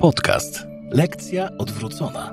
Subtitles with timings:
[0.00, 2.32] Podcast Lekcja odwrócona.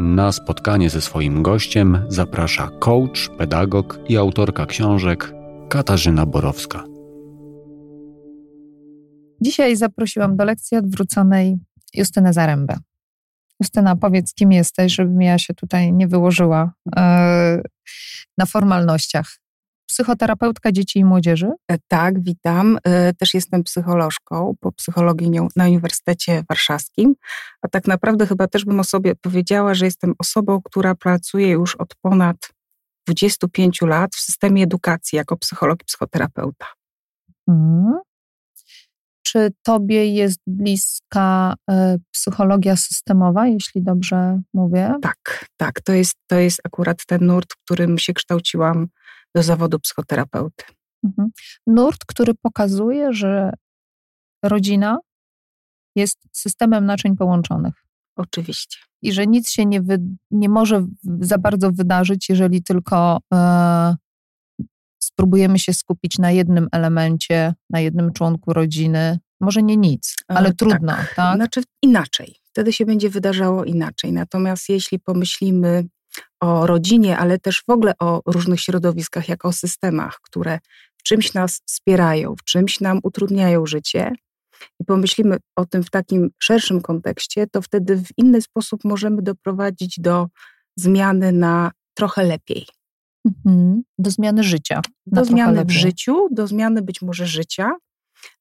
[0.00, 5.32] Na spotkanie ze swoim gościem zaprasza coach, pedagog i autorka książek
[5.68, 6.84] Katarzyna Borowska.
[9.40, 11.56] Dzisiaj zaprosiłam do lekcji odwróconej
[11.94, 12.76] Justynę Zarębę.
[13.60, 17.02] Justyna, powiedz, kim jesteś, żebym ja się tutaj nie wyłożyła yy,
[18.38, 19.43] na formalnościach
[19.86, 21.50] psychoterapeutka dzieci i młodzieży?
[21.70, 22.78] E, tak, witam.
[22.84, 27.14] E, też jestem psycholożką po psychologii na Uniwersytecie Warszawskim,
[27.62, 31.76] a tak naprawdę chyba też bym o sobie powiedziała, że jestem osobą, która pracuje już
[31.76, 32.36] od ponad
[33.06, 36.66] 25 lat w systemie edukacji jako psycholog i psychoterapeuta.
[37.46, 37.98] Hmm.
[39.26, 41.74] Czy tobie jest bliska y,
[42.10, 44.94] psychologia systemowa, jeśli dobrze mówię?
[45.02, 45.80] Tak, tak.
[45.80, 48.88] To jest, to jest akurat ten nurt, w którym się kształciłam
[49.34, 50.64] do zawodu psychoterapeuty.
[51.04, 51.30] Mhm.
[51.66, 53.50] Nurt, który pokazuje, że
[54.42, 54.98] rodzina
[55.96, 57.74] jest systemem naczyń połączonych.
[58.16, 58.78] Oczywiście.
[59.02, 59.98] I że nic się nie, wy,
[60.30, 60.86] nie może
[61.20, 63.96] za bardzo wydarzyć, jeżeli tylko e,
[65.02, 69.18] spróbujemy się skupić na jednym elemencie, na jednym członku rodziny.
[69.40, 71.14] Może nie nic, e, ale e, trudno, tak.
[71.14, 71.36] tak?
[71.36, 72.36] Znaczy inaczej.
[72.42, 74.12] Wtedy się będzie wydarzało inaczej.
[74.12, 75.84] Natomiast jeśli pomyślimy
[76.44, 80.58] o rodzinie, ale też w ogóle o różnych środowiskach, jako o systemach, które
[80.96, 84.12] w czymś nas wspierają, w czymś nam utrudniają życie,
[84.80, 90.00] i pomyślimy o tym w takim szerszym kontekście, to wtedy w inny sposób możemy doprowadzić
[90.00, 90.26] do
[90.76, 92.66] zmiany na trochę lepiej.
[93.26, 93.82] Mhm.
[93.98, 94.80] Do zmiany życia.
[95.06, 97.70] Do zmiany w życiu, do zmiany być może życia,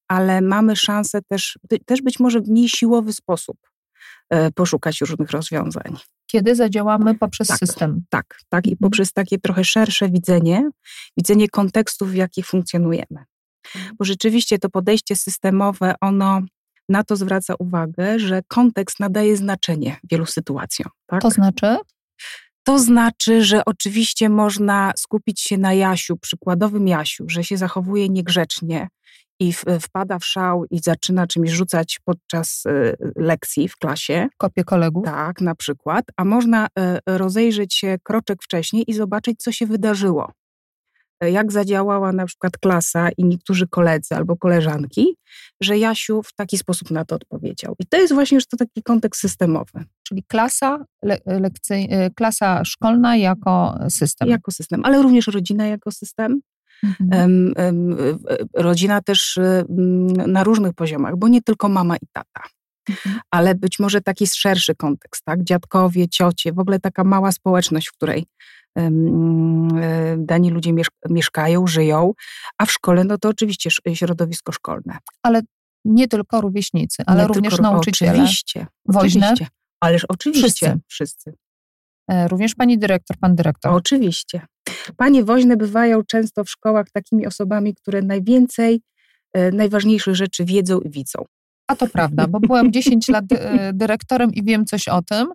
[0.08, 3.58] ale mamy szansę też, też być może w mniej siłowy sposób
[4.30, 5.98] e, poszukać różnych rozwiązań
[6.34, 8.04] kiedy zadziałamy poprzez tak, system.
[8.10, 8.68] Tak, tak.
[8.68, 10.70] I poprzez takie trochę szersze widzenie,
[11.18, 13.26] widzenie kontekstów, w jakich funkcjonujemy.
[13.76, 13.96] Mhm.
[14.00, 16.42] Bo rzeczywiście to podejście systemowe, ono
[16.90, 20.90] na to zwraca uwagę, że kontekst nadaje znaczenie wielu sytuacjom.
[21.06, 21.22] Tak?
[21.22, 21.78] To znaczy?
[22.64, 28.88] To znaczy, że oczywiście można skupić się na Jasiu, przykładowym Jasiu, że się zachowuje niegrzecznie,
[29.40, 34.28] i wpada w szał i zaczyna czymś rzucać podczas y, lekcji w klasie.
[34.38, 35.06] Kopie kolegów?
[35.06, 36.06] Tak, na przykład.
[36.18, 40.32] A można e, rozejrzeć się kroczek wcześniej i zobaczyć, co się wydarzyło.
[41.24, 45.16] E, jak zadziałała na przykład klasa i niektórzy koledzy albo koleżanki,
[45.62, 47.76] że Jasiu w taki sposób na to odpowiedział.
[47.80, 49.86] I to jest właśnie już to taki kontekst systemowy.
[50.04, 54.30] Czyli klasa, le, lekcy, e, klasa szkolna jako system.
[54.30, 56.42] Jako system, ale również rodzina jako system.
[56.84, 57.54] Mhm.
[58.54, 59.40] Rodzina też
[60.28, 62.42] na różnych poziomach, bo nie tylko mama i tata.
[62.90, 63.20] Mhm.
[63.32, 65.44] Ale być może taki szerszy kontekst, tak?
[65.44, 68.26] Dziadkowie, ciocie, w ogóle taka mała społeczność, w której
[70.18, 70.74] dani ludzie
[71.10, 72.14] mieszkają, żyją,
[72.58, 74.98] a w szkole, no to oczywiście środowisko szkolne.
[75.24, 75.42] Ale
[75.86, 78.12] nie tylko rówieśnicy, ale nie również tylko, nauczyciele.
[78.12, 78.68] Oczywiście.
[78.86, 79.28] Woźne?
[79.28, 79.48] Oczywiście.
[79.80, 80.48] Ależ oczywiście.
[80.48, 80.80] Wszyscy.
[80.88, 81.34] Wszyscy.
[82.08, 83.74] E, również pani dyrektor, pan dyrektor.
[83.74, 84.42] Oczywiście.
[84.98, 88.82] Panie woźne bywają często w szkołach takimi osobami, które najwięcej,
[89.34, 91.26] e, najważniejszych rzeczy wiedzą i widzą.
[91.68, 95.28] A to prawda, bo byłam 10 lat e, dyrektorem i wiem coś o tym.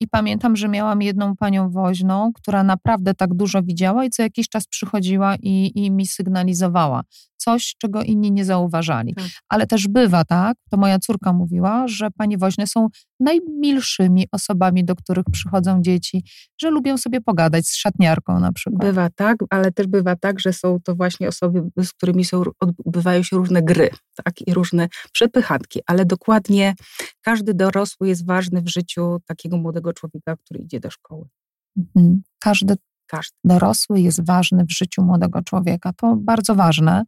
[0.00, 4.48] I pamiętam, że miałam jedną panią woźną, która naprawdę tak dużo widziała i co jakiś
[4.48, 7.02] czas przychodziła i, i mi sygnalizowała
[7.42, 9.14] coś, czego inni nie zauważali.
[9.14, 9.26] Tak.
[9.48, 12.88] Ale też bywa tak, to moja córka mówiła, że panie woźne są
[13.20, 16.24] najmilszymi osobami, do których przychodzą dzieci,
[16.60, 18.82] że lubią sobie pogadać z szatniarką na przykład.
[18.82, 23.22] Bywa tak, ale też bywa tak, że są to właśnie osoby, z którymi są, odbywają
[23.22, 23.90] się różne gry,
[24.24, 26.74] tak, i różne przepychanki, ale dokładnie
[27.20, 31.28] każdy dorosły jest ważny w życiu takiego młodego człowieka, który idzie do szkoły.
[31.76, 32.22] Mhm.
[32.38, 32.74] Każdy
[33.12, 33.36] każdy.
[33.44, 35.92] Dorosły jest ważny w życiu młodego człowieka.
[35.92, 37.04] To bardzo ważne.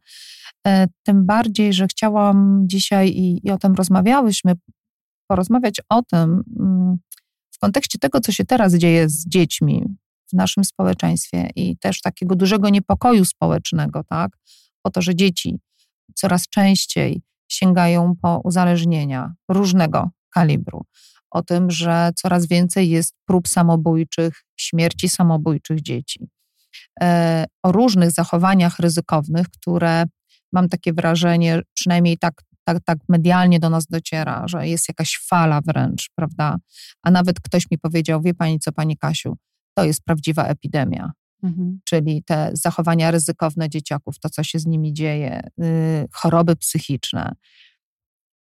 [0.67, 4.53] E, tym bardziej, że chciałam dzisiaj i, i o tym rozmawiałyśmy,
[5.27, 6.97] porozmawiać o tym mm,
[7.51, 9.85] w kontekście tego, co się teraz dzieje z dziećmi
[10.29, 14.37] w naszym społeczeństwie i też takiego dużego niepokoju społecznego, tak?
[14.83, 15.59] O to, że dzieci
[16.15, 20.85] coraz częściej sięgają po uzależnienia różnego kalibru
[21.35, 26.29] o tym, że coraz więcej jest prób samobójczych, śmierci samobójczych dzieci.
[27.01, 30.03] E, o różnych zachowaniach ryzykownych, które
[30.53, 32.33] mam takie wrażenie, przynajmniej tak,
[32.63, 36.57] tak, tak medialnie do nas dociera, że jest jakaś fala wręcz, prawda?
[37.03, 39.37] A nawet ktoś mi powiedział, wie pani co, pani Kasiu,
[39.77, 41.11] to jest prawdziwa epidemia.
[41.43, 41.79] Mhm.
[41.83, 45.67] Czyli te zachowania ryzykowne dzieciaków, to co się z nimi dzieje, yy,
[46.11, 47.31] choroby psychiczne.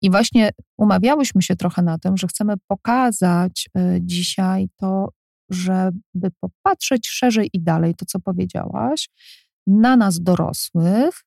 [0.05, 5.09] I właśnie umawiałyśmy się trochę na tym, że chcemy pokazać y, dzisiaj to,
[5.51, 9.09] żeby popatrzeć szerzej i dalej, to co powiedziałaś,
[9.67, 11.25] na nas dorosłych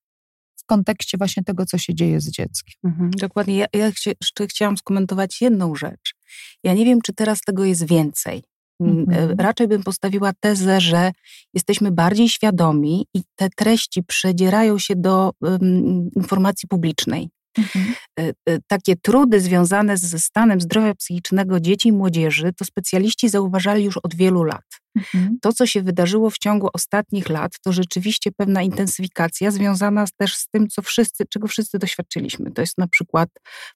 [0.59, 2.73] w kontekście właśnie tego, co się dzieje z dzieckiem.
[2.83, 3.57] Mhm, dokładnie.
[3.57, 3.85] Ja, ja
[4.21, 6.15] jeszcze chciałam skomentować jedną rzecz.
[6.63, 8.43] Ja nie wiem, czy teraz tego jest więcej.
[8.81, 9.39] Mm, mhm.
[9.39, 11.11] Raczej bym postawiła tezę, że
[11.53, 17.29] jesteśmy bardziej świadomi i te treści przedzierają się do um, informacji publicznej.
[17.57, 17.95] Mhm.
[18.19, 23.83] E, e, takie trudy związane ze stanem zdrowia psychicznego dzieci i młodzieży, to specjaliści zauważali
[23.83, 24.65] już od wielu lat.
[24.97, 25.37] Mhm.
[25.41, 30.47] To, co się wydarzyło w ciągu ostatnich lat, to rzeczywiście pewna intensyfikacja związana też z
[30.47, 32.51] tym, co wszyscy, czego wszyscy doświadczyliśmy.
[32.51, 33.29] To jest na przykład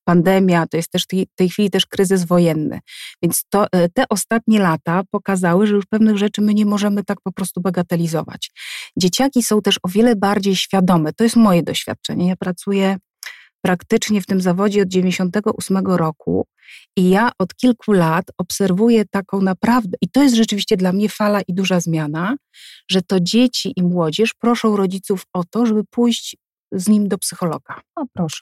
[0.04, 2.80] pandemia, to jest też w tej, chwili też kryzys wojenny.
[3.24, 7.18] Więc to, e, te ostatnie lata pokazały, że już pewnych rzeczy my nie możemy tak
[7.24, 8.52] po prostu bagatelizować.
[8.98, 11.14] Dzieciaki są też o wiele bardziej świadome.
[11.14, 12.28] To jest moje doświadczenie.
[12.28, 12.98] Ja pracuję
[13.62, 16.48] praktycznie w tym zawodzie od 98 roku
[16.98, 21.42] i ja od kilku lat obserwuję taką naprawdę, i to jest rzeczywiście dla mnie fala
[21.42, 22.36] i duża zmiana,
[22.92, 26.38] że to dzieci i młodzież proszą rodziców o to, żeby pójść
[26.72, 27.82] z nim do psychologa.
[27.96, 28.42] O, proszę.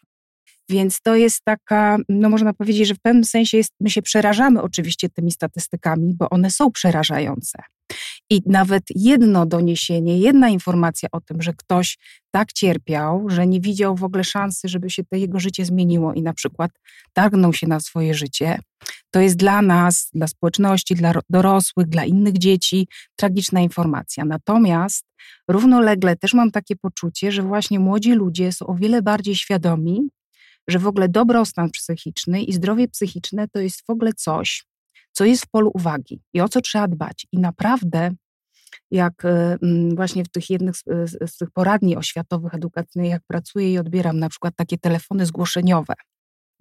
[0.69, 4.61] Więc to jest taka, no można powiedzieć, że w pewnym sensie jest, my się przerażamy
[4.61, 7.63] oczywiście tymi statystykami, bo one są przerażające.
[8.31, 11.97] I nawet jedno doniesienie, jedna informacja o tym, że ktoś
[12.31, 16.21] tak cierpiał, że nie widział w ogóle szansy, żeby się to jego życie zmieniło i
[16.21, 16.71] na przykład
[17.13, 18.59] targnął się na swoje życie,
[19.11, 24.25] to jest dla nas, dla społeczności, dla dorosłych, dla innych dzieci tragiczna informacja.
[24.25, 25.05] Natomiast
[25.47, 30.09] równolegle też mam takie poczucie, że właśnie młodzi ludzie są o wiele bardziej świadomi,
[30.67, 34.65] że w ogóle dobrostan psychiczny i zdrowie psychiczne to jest w ogóle coś,
[35.11, 37.27] co jest w polu uwagi i o co trzeba dbać.
[37.31, 38.11] I naprawdę,
[38.91, 39.57] jak e,
[39.95, 40.83] właśnie w tych jednych z,
[41.31, 45.93] z, tych poradni oświatowych, edukacyjnych, jak pracuję i odbieram na przykład takie telefony zgłoszeniowe,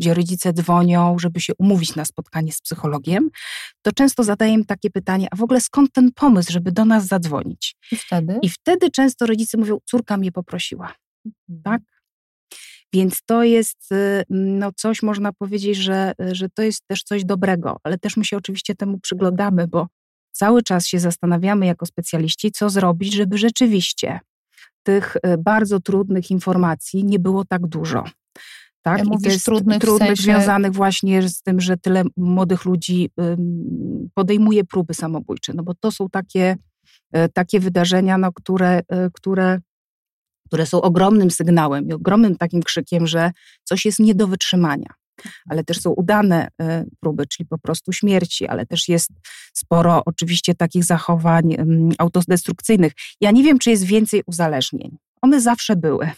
[0.00, 3.28] gdzie rodzice dzwonią, żeby się umówić na spotkanie z psychologiem,
[3.82, 7.06] to często zadaję im takie pytanie, a w ogóle skąd ten pomysł, żeby do nas
[7.06, 7.76] zadzwonić?
[7.92, 8.38] I wtedy?
[8.42, 10.94] I wtedy często rodzice mówią, córka mnie poprosiła.
[11.26, 11.62] Mhm.
[11.62, 11.97] Tak?
[12.92, 17.76] Więc to jest y, no coś, można powiedzieć, że, że to jest też coś dobrego,
[17.84, 19.86] ale też my się oczywiście temu przyglądamy, bo
[20.32, 24.20] cały czas się zastanawiamy jako specjaliści, co zrobić, żeby rzeczywiście
[24.82, 28.04] tych y, bardzo trudnych informacji nie było tak dużo.
[28.82, 29.04] Tak?
[29.06, 30.22] I jest trudnych, trudnych sensie...
[30.22, 33.10] związanych właśnie z tym, że tyle młodych ludzi
[34.14, 36.56] podejmuje próby samobójcze, no bo to są takie,
[37.16, 38.80] y, takie wydarzenia, no, które,
[39.12, 39.58] które
[40.48, 43.30] które są ogromnym sygnałem i ogromnym takim krzykiem, że
[43.64, 44.94] coś jest nie do wytrzymania.
[45.50, 49.10] Ale też są udane e, próby, czyli po prostu śmierci, ale też jest
[49.52, 51.56] sporo oczywiście takich zachowań
[51.98, 52.92] autodestrukcyjnych.
[53.20, 54.96] Ja nie wiem, czy jest więcej uzależnień.
[55.22, 56.10] One zawsze były.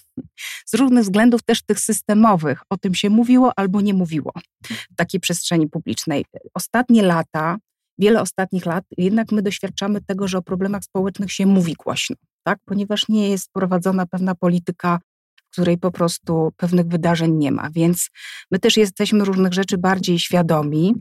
[0.67, 2.63] Z różnych względów też tych systemowych.
[2.71, 4.33] O tym się mówiło albo nie mówiło
[4.65, 6.25] w takiej przestrzeni publicznej.
[6.55, 7.57] Ostatnie lata,
[7.99, 12.59] wiele ostatnich lat, jednak my doświadczamy tego, że o problemach społecznych się mówi głośno tak?
[12.65, 14.99] ponieważ nie jest prowadzona pewna polityka,
[15.37, 17.71] w której po prostu pewnych wydarzeń nie ma.
[17.71, 18.11] Więc
[18.51, 20.95] my też jesteśmy różnych rzeczy bardziej świadomi.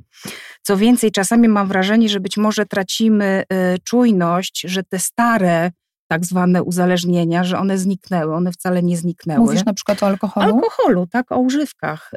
[0.62, 5.72] Co więcej, czasami mam wrażenie, że być może tracimy y, czujność, że te stare,
[6.12, 9.46] tak zwane uzależnienia, że one zniknęły, one wcale nie zniknęły.
[9.46, 10.56] Mówisz na przykład o alkoholu?
[10.56, 12.12] Alkoholu, tak, o używkach.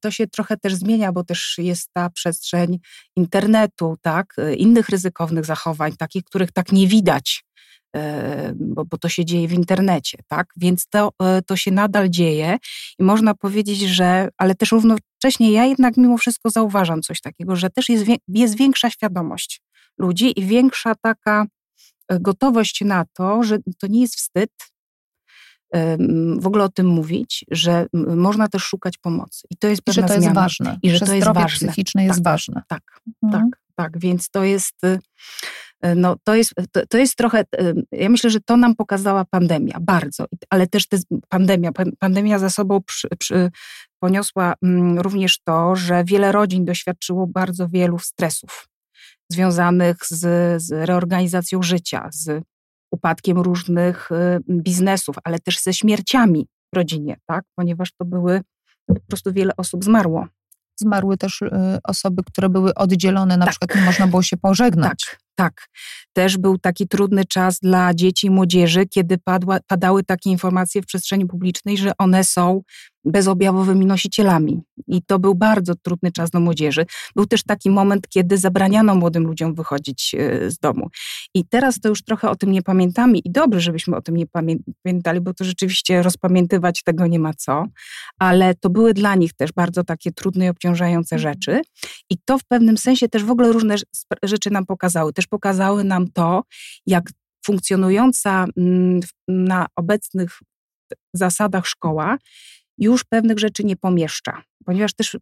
[0.00, 2.78] To się trochę też zmienia, bo też jest ta przestrzeń
[3.16, 7.45] internetu, tak, y, innych ryzykownych zachowań, takich, których tak nie widać
[8.56, 10.46] bo, bo to się dzieje w internecie, tak?
[10.56, 12.58] Więc to, e, to się nadal dzieje
[12.98, 17.70] i można powiedzieć, że, ale też równocześnie ja jednak mimo wszystko zauważam coś takiego, że
[17.70, 19.60] też jest, jest większa świadomość
[19.98, 21.46] ludzi i większa taka
[22.08, 24.50] e, gotowość na to, że to nie jest wstyd,
[26.38, 27.86] w ogóle o tym mówić, że
[28.16, 29.46] można też szukać pomocy.
[29.50, 30.24] I to jest I że to zmiana.
[30.24, 30.78] jest ważne.
[30.82, 31.68] I że, że to jest ważne.
[31.68, 32.62] psychiczne jest tak, ważne.
[32.68, 32.82] Tak,
[33.22, 33.42] mhm.
[33.42, 33.98] tak, tak.
[33.98, 34.98] Więc to jest y,
[35.65, 35.65] E,
[35.96, 39.78] no, to, jest, to, to, jest trochę, e, ja myślę, że to nam pokazała pandemia,
[39.80, 40.96] bardzo, ale też te,
[41.28, 43.50] pandemia, pandemia za sobą przy, przy,
[43.98, 48.68] poniosła mm, również to, że wiele rodzin doświadczyło bardzo wielu stresów
[49.30, 50.22] związanych z,
[50.62, 52.42] z reorganizacją życia, z
[52.90, 57.44] upadkiem różnych y, biznesów, ale też ze śmierciami w rodzinie, tak?
[57.54, 58.40] ponieważ to były,
[58.86, 60.26] po prostu wiele osób zmarło.
[60.80, 61.50] Zmarły też y,
[61.84, 63.50] osoby, które były oddzielone, na tak.
[63.50, 65.06] przykład nie można było się pożegnać.
[65.10, 65.66] Tak, tak.
[66.12, 70.86] Też był taki trudny czas dla dzieci i młodzieży, kiedy padła, padały takie informacje w
[70.86, 72.60] przestrzeni publicznej, że one są
[73.06, 74.62] bezobjawowymi nosicielami.
[74.86, 76.86] I to był bardzo trudny czas dla młodzieży.
[77.16, 80.88] Był też taki moment, kiedy zabraniano młodym ludziom wychodzić e, z domu.
[81.34, 84.26] I teraz to już trochę o tym nie pamiętamy i dobrze, żebyśmy o tym nie
[84.84, 87.64] pamiętali, bo to rzeczywiście rozpamiętywać tego nie ma co.
[88.18, 91.34] Ale to były dla nich też bardzo takie trudne i obciążające mhm.
[91.34, 91.62] rzeczy.
[92.10, 93.74] I to w pewnym sensie też w ogóle różne
[94.22, 95.12] rzeczy nam pokazały.
[95.12, 96.42] Też pokazały nam to,
[96.86, 97.10] jak
[97.46, 100.38] funkcjonująca mm, na obecnych
[101.14, 102.18] zasadach szkoła
[102.78, 104.42] już pewnych rzeczy nie pomieszcza.
[104.64, 105.18] Ponieważ też y,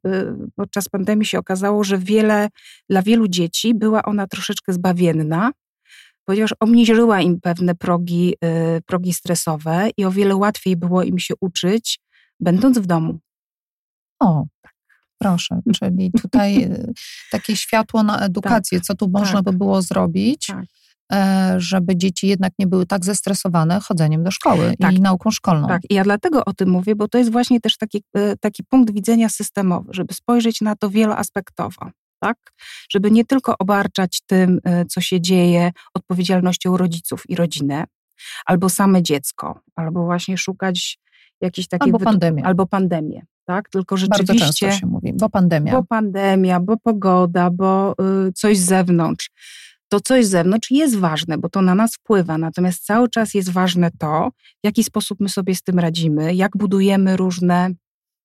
[0.56, 2.49] podczas pandemii się okazało, że wiele,
[2.90, 5.52] dla wielu dzieci była ona troszeczkę zbawienna,
[6.25, 11.34] ponieważ obniżyła im pewne progi, y, progi stresowe i o wiele łatwiej było im się
[11.40, 12.00] uczyć,
[12.40, 13.18] będąc w domu.
[14.20, 14.44] O,
[15.18, 16.92] proszę, czyli tutaj y,
[17.30, 20.46] takie światło na edukację, tak, co tu można tak, by było zrobić.
[20.46, 20.64] Tak.
[21.12, 24.94] E, żeby dzieci jednak nie były tak zestresowane chodzeniem do szkoły tak.
[24.94, 25.68] i nauką szkolną.
[25.68, 28.64] Tak, i ja dlatego o tym mówię, bo to jest właśnie też taki, e, taki
[28.64, 31.90] punkt widzenia systemowy, żeby spojrzeć na to wieloaspektowo.
[32.20, 32.37] Tak?
[32.90, 37.84] Żeby nie tylko obarczać tym, e, co się dzieje, odpowiedzialnością rodziców i rodzinę,
[38.46, 40.99] albo same dziecko, albo właśnie szukać
[41.40, 41.94] jakichś takich...
[41.94, 42.46] Albo pandemię.
[42.46, 43.23] Albo pandemię.
[43.44, 43.68] Tak?
[43.68, 44.34] Tylko rzeczywiście.
[44.34, 45.73] Bardzo często się mówi, bo pandemia.
[45.73, 47.94] Bo pandemia, bo pogoda, bo
[48.28, 49.30] y, coś z zewnątrz
[49.95, 52.39] to coś z zewnątrz jest ważne, bo to na nas wpływa.
[52.39, 54.31] Natomiast cały czas jest ważne to,
[54.63, 57.71] w jaki sposób my sobie z tym radzimy, jak budujemy różne,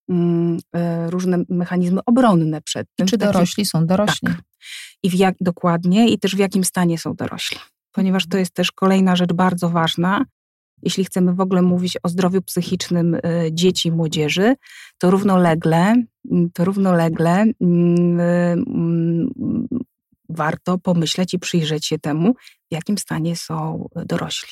[0.10, 3.08] mm, e, różne mechanizmy obronne przed tym.
[3.08, 4.28] I czy dorośli są dorośli?
[4.28, 4.42] Tak.
[5.04, 7.58] I w jak, dokładnie, i też w jakim stanie są dorośli.
[7.92, 10.26] Ponieważ to jest też kolejna rzecz bardzo ważna.
[10.84, 13.20] Jeśli chcemy w ogóle mówić o zdrowiu psychicznym e,
[13.52, 14.56] dzieci i młodzieży,
[14.98, 15.96] to równolegle,
[16.54, 19.30] to równolegle mm, mm,
[20.30, 22.34] warto pomyśleć i przyjrzeć się temu,
[22.72, 24.50] w jakim stanie są dorośli.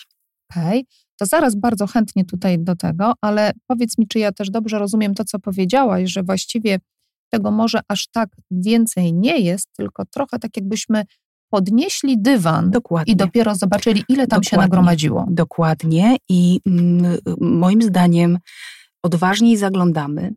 [0.51, 0.84] Okej, okay.
[1.19, 5.15] to zaraz bardzo chętnie tutaj do tego, ale powiedz mi, czy ja też dobrze rozumiem
[5.15, 6.79] to, co powiedziałaś, że właściwie
[7.29, 11.03] tego może aż tak więcej nie jest, tylko trochę tak jakbyśmy
[11.50, 13.13] podnieśli dywan Dokładnie.
[13.13, 14.50] i dopiero zobaczyli, ile tam Dokładnie.
[14.50, 15.25] się nagromadziło.
[15.29, 18.38] Dokładnie i mm, moim zdaniem
[19.03, 20.34] odważniej zaglądamy.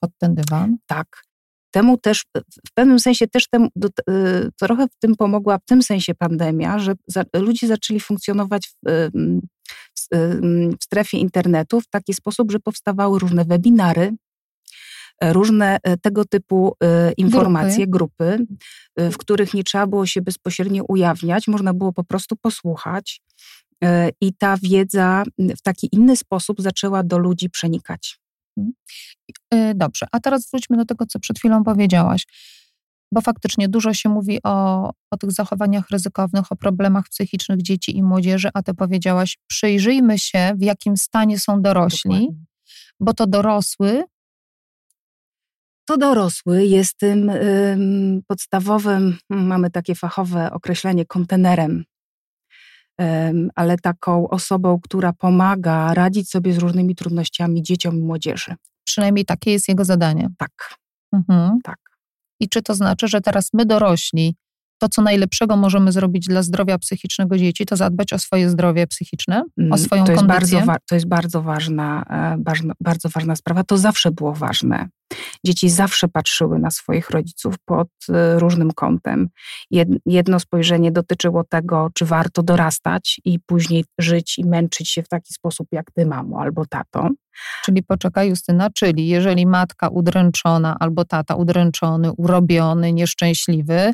[0.00, 0.76] Pod ten dywan?
[0.86, 1.22] Tak
[1.74, 2.24] temu też,
[2.68, 6.78] w pewnym sensie też temu, do, y, trochę w tym pomogła w tym sensie pandemia,
[6.78, 9.10] że za, ludzie zaczęli funkcjonować w,
[9.98, 10.08] w,
[10.80, 14.12] w strefie internetu w taki sposób, że powstawały różne webinary,
[15.22, 16.76] różne tego typu
[17.16, 18.36] informacje, grupy.
[18.96, 23.22] grupy, w których nie trzeba było się bezpośrednio ujawniać, można było po prostu posłuchać.
[24.20, 28.23] I ta wiedza w taki inny sposób zaczęła do ludzi przenikać.
[28.58, 28.74] Mhm.
[29.54, 32.26] Y, dobrze, a teraz wróćmy do tego, co przed chwilą powiedziałaś.
[33.12, 38.02] Bo faktycznie dużo się mówi o, o tych zachowaniach ryzykownych, o problemach psychicznych dzieci i
[38.02, 42.44] młodzieży, a ty powiedziałaś, przyjrzyjmy się, w jakim stanie są dorośli, Dokładnie.
[43.00, 44.04] bo to dorosły.
[45.88, 51.84] To dorosły jest tym ym, podstawowym, mamy takie fachowe określenie, kontenerem
[53.54, 58.54] ale taką osobą, która pomaga radzić sobie z różnymi trudnościami dzieciom i młodzieży.
[58.84, 60.28] Przynajmniej takie jest jego zadanie.
[60.38, 60.74] Tak.
[61.12, 61.58] Mhm.
[61.64, 61.78] tak.
[62.40, 64.36] I czy to znaczy, że teraz my dorośli,
[64.78, 69.42] to co najlepszego możemy zrobić dla zdrowia psychicznego dzieci, to zadbać o swoje zdrowie psychiczne,
[69.58, 70.58] o mm, swoją to jest kondycję?
[70.58, 73.64] Bardzo, to jest bardzo ważna, e, bardzo ważna sprawa.
[73.64, 74.88] To zawsze było ważne.
[75.46, 79.28] Dzieci zawsze patrzyły na swoich rodziców pod e, różnym kątem.
[80.06, 85.34] Jedno spojrzenie dotyczyło tego, czy warto dorastać i później żyć i męczyć się w taki
[85.34, 87.10] sposób jak ty, mamo albo tato.
[87.64, 93.92] Czyli poczekaj, Justyna, czyli jeżeli matka udręczona albo tata udręczony, urobiony, nieszczęśliwy,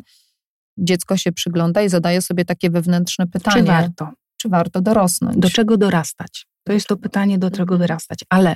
[0.77, 3.61] dziecko się przygląda i zadaje sobie takie wewnętrzne pytanie.
[3.61, 4.09] Czy warto?
[4.37, 5.37] Czy warto dorosnąć?
[5.37, 6.47] Do czego dorastać?
[6.63, 8.19] To jest to pytanie, do czego dorastać.
[8.29, 8.55] Ale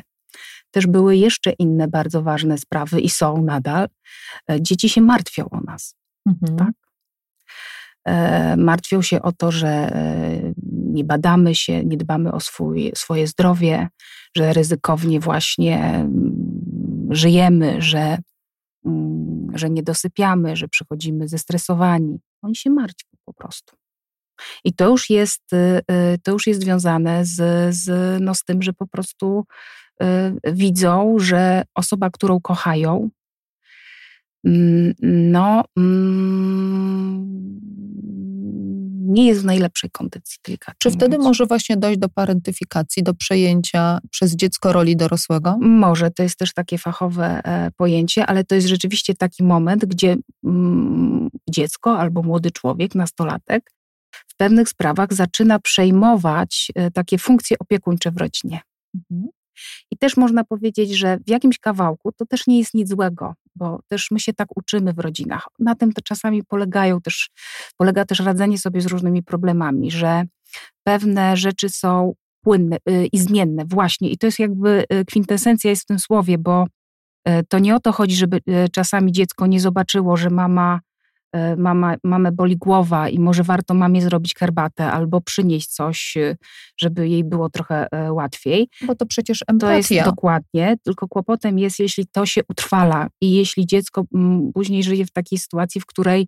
[0.72, 3.88] też były jeszcze inne bardzo ważne sprawy i są nadal.
[4.52, 5.96] E, dzieci się martwią o nas.
[6.28, 6.58] Mhm.
[6.58, 6.74] Tak?
[8.06, 13.28] E, martwią się o to, że e, nie badamy się, nie dbamy o swój, swoje
[13.28, 13.88] zdrowie,
[14.38, 18.18] że ryzykownie właśnie mm, żyjemy, że,
[19.54, 22.20] że nie dosypiamy, że przychodzimy zestresowani.
[22.42, 23.76] Oni się martwią po prostu.
[24.64, 25.52] I to już jest,
[26.24, 27.36] to już jest związane z,
[27.76, 27.88] z,
[28.22, 29.46] no z tym, że po prostu
[30.04, 33.10] Y, widzą, że osoba, którą kochają,
[34.46, 34.94] mm,
[35.32, 37.60] no, mm,
[39.06, 40.40] nie jest w najlepszej kondycji
[40.78, 45.58] Czy wtedy może właśnie dojść do parentyfikacji, do przejęcia przez dziecko roli dorosłego?
[45.62, 50.18] Może, to jest też takie fachowe e, pojęcie, ale to jest rzeczywiście taki moment, gdzie
[50.46, 53.72] mm, dziecko albo młody człowiek, nastolatek,
[54.28, 58.60] w pewnych sprawach zaczyna przejmować e, takie funkcje opiekuńcze w rodzinie.
[58.96, 59.35] Mhm.
[59.92, 63.80] I też można powiedzieć, że w jakimś kawałku to też nie jest nic złego, bo
[63.88, 65.48] też my się tak uczymy w rodzinach.
[65.60, 67.30] Na tym to czasami polegają też,
[67.78, 70.24] polega też radzenie sobie z różnymi problemami, że
[70.84, 74.10] pewne rzeczy są płynne yy, i zmienne właśnie.
[74.10, 76.66] I to jest jakby y, kwintesencja jest w tym słowie, bo
[77.30, 80.80] y, to nie o to chodzi, żeby y, czasami dziecko nie zobaczyło, że mama
[81.58, 86.36] mama, mamę boli głowa i może warto mamie zrobić herbatę albo przynieść coś, e,
[86.78, 88.70] żeby jej było trochę e, łatwiej.
[88.88, 89.88] Bo to przecież empatia.
[89.88, 94.04] To jest dokładnie, tylko kłopotem jest, jeśli to się utrwala i jeśli dziecko
[94.54, 96.28] później żyje w takiej sytuacji, w której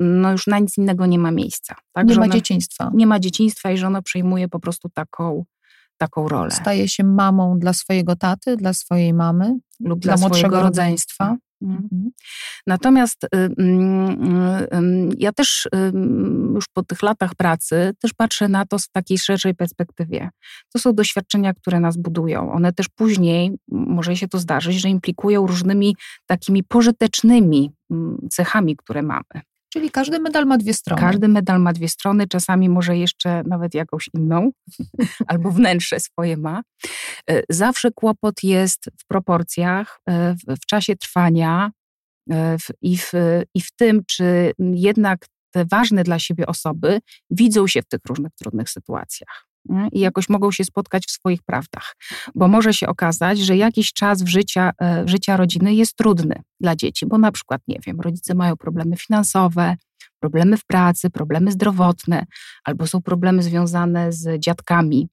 [0.00, 1.74] no już na nic innego nie ma miejsca.
[1.92, 2.06] Tak?
[2.06, 2.90] Nie ma dzieciństwa.
[2.94, 5.44] Nie ma dzieciństwa i że ono przejmuje po prostu taką,
[5.96, 6.50] taką rolę.
[6.50, 11.36] Staje się mamą dla swojego taty, dla swojej mamy lub dla, dla młodszego rodzeństwa.
[11.62, 11.88] Mhm.
[11.92, 12.10] mhm.
[12.66, 15.68] Natomiast y, y, y, ja też
[16.54, 20.30] już po tych latach pracy też patrzę na to z takiej szerszej perspektywie.
[20.72, 22.52] To są doświadczenia, które nas budują.
[22.52, 25.96] One też później, może się to zdarzyć, że implikują różnymi
[26.26, 27.72] takimi pożytecznymi
[28.30, 29.42] cechami, które mamy.
[29.76, 31.02] Czyli każdy medal ma dwie strony.
[31.02, 34.50] Każdy medal ma dwie strony, czasami może jeszcze nawet jakąś inną,
[35.26, 36.62] albo wnętrze swoje ma.
[37.30, 41.70] E, zawsze kłopot jest w proporcjach, e, w, czasie trwania
[42.30, 43.12] e, i, w,
[43.54, 48.32] i w tym, czy jednak te ważne dla siebie osoby widzą się w tych różnych
[48.32, 49.46] trudnych sytuacjach
[49.92, 51.96] i jakoś mogą się spotkać w swoich prawdach.
[52.34, 56.76] Bo może się okazać, że jakiś czas w życia, e, życia rodziny jest trudny dla
[56.76, 59.76] dzieci, bo na przykład, nie wiem, rodzice mają problemy finansowe,
[60.20, 62.26] problemy w pracy, problemy zdrowotne,
[62.64, 65.08] albo są problemy związane z dziadkami.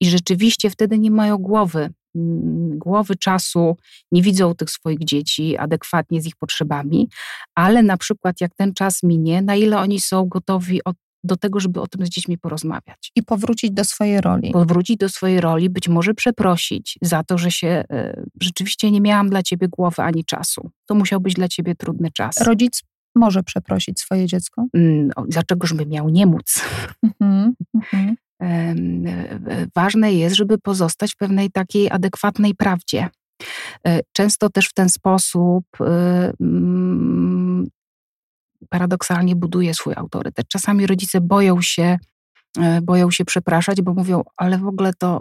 [0.00, 3.76] I rzeczywiście wtedy nie mają głowy, mm, głowy czasu,
[4.12, 7.08] nie widzą tych swoich dzieci adekwatnie z ich potrzebami,
[7.54, 11.60] ale na przykład jak ten czas minie, na ile oni są gotowi od do tego,
[11.60, 13.12] żeby o tym z dziećmi porozmawiać.
[13.16, 14.50] I powrócić do swojej roli.
[14.52, 19.30] Powrócić do swojej roli, być może przeprosić za to, że się y, rzeczywiście nie miałam
[19.30, 20.70] dla ciebie głowy ani czasu.
[20.86, 22.40] To musiał być dla ciebie trudny czas.
[22.40, 22.82] Rodzic
[23.14, 24.66] może przeprosić swoje dziecko?
[24.74, 26.64] Mm, dlaczegoż by miał nie móc?
[27.20, 28.14] Mm -hmm.
[29.74, 33.08] Ważne jest, żeby pozostać w pewnej takiej adekwatnej prawdzie.
[34.12, 37.47] Często też w ten sposób mm,
[38.68, 40.48] paradoksalnie buduje swój autorytet.
[40.48, 41.98] Czasami rodzice boją się,
[42.58, 45.20] e, boją się przepraszać, bo mówią, ale w ogóle to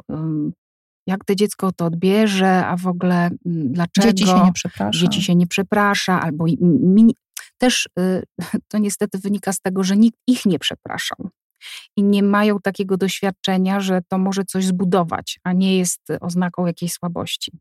[1.08, 5.36] jak to dziecko to odbierze, a w ogóle dlaczego dzieci się nie przeprasza, dzieci się
[5.36, 7.16] nie przeprasza albo mi,
[7.58, 8.24] też y,
[8.70, 11.30] to niestety wynika z tego, że nikt ich nie przepraszał
[11.96, 16.94] i nie mają takiego doświadczenia, że to może coś zbudować, a nie jest oznaką jakiejś
[16.94, 17.52] słabości.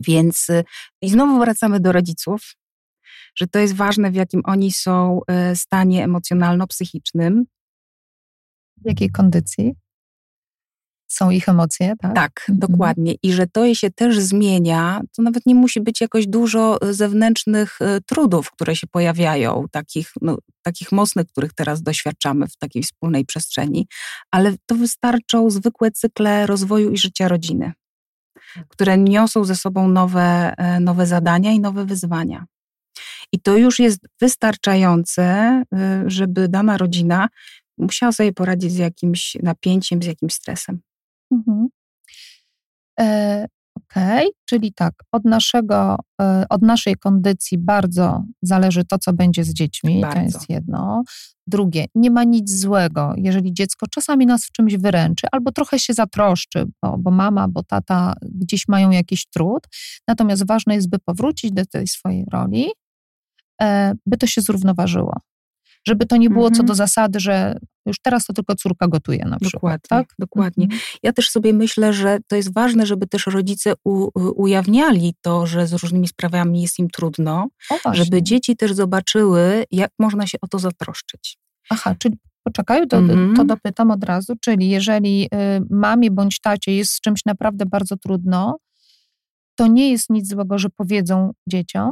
[0.00, 0.64] Więc y,
[1.02, 2.54] i znowu wracamy do rodziców,
[3.34, 7.44] że to jest ważne, w jakim oni są e, stanie emocjonalno-psychicznym.
[8.76, 9.74] W jakiej kondycji?
[11.08, 12.14] Są ich emocje, tak?
[12.14, 12.58] Tak, mhm.
[12.58, 13.14] dokładnie.
[13.22, 17.78] I że to się też zmienia, to nawet nie musi być jakoś dużo e, zewnętrznych
[17.80, 23.24] e, trudów, które się pojawiają, takich, no, takich mocnych, których teraz doświadczamy w takiej wspólnej
[23.24, 23.88] przestrzeni,
[24.30, 27.72] ale to wystarczą zwykłe cykle rozwoju i życia rodziny,
[28.68, 32.46] które niosą ze sobą nowe, nowe zadania i nowe wyzwania.
[33.32, 37.28] I to już jest wystarczające, y, żeby dana rodzina
[37.78, 40.80] musiała sobie poradzić z jakimś napięciem, z jakimś stresem.
[41.32, 41.68] Mhm.
[43.00, 44.30] E, Okej, okay.
[44.44, 50.00] czyli tak, od, naszego, e, od naszej kondycji bardzo zależy to, co będzie z dziećmi.
[50.00, 50.18] Bardzo.
[50.18, 51.02] To jest jedno.
[51.46, 55.94] Drugie, nie ma nic złego, jeżeli dziecko czasami nas w czymś wyręczy albo trochę się
[55.94, 59.66] zatroszczy, bo, bo mama, bo tata gdzieś mają jakiś trud.
[60.08, 62.66] Natomiast ważne jest, by powrócić do tej swojej roli
[64.06, 65.20] by to się zrównoważyło.
[65.88, 66.76] Żeby to nie było co do mhm.
[66.76, 69.80] zasady, że już teraz to tylko córka gotuje na przykład.
[69.82, 70.14] Dokładnie, tak?
[70.18, 70.64] dokładnie.
[70.64, 70.82] Mhm.
[71.02, 74.08] Ja też sobie myślę, że to jest ważne, żeby też rodzice u,
[74.42, 77.48] ujawniali to, że z różnymi sprawami jest im trudno,
[77.84, 81.38] o, żeby dzieci też zobaczyły, jak można się o to zatroszczyć.
[81.70, 83.36] Aha, czyli poczekaj, to, mhm.
[83.36, 85.28] to dopytam od razu, czyli jeżeli y,
[85.70, 88.56] mamie bądź tacie jest z czymś naprawdę bardzo trudno,
[89.56, 91.90] to nie jest nic złego, że powiedzą dzieciom,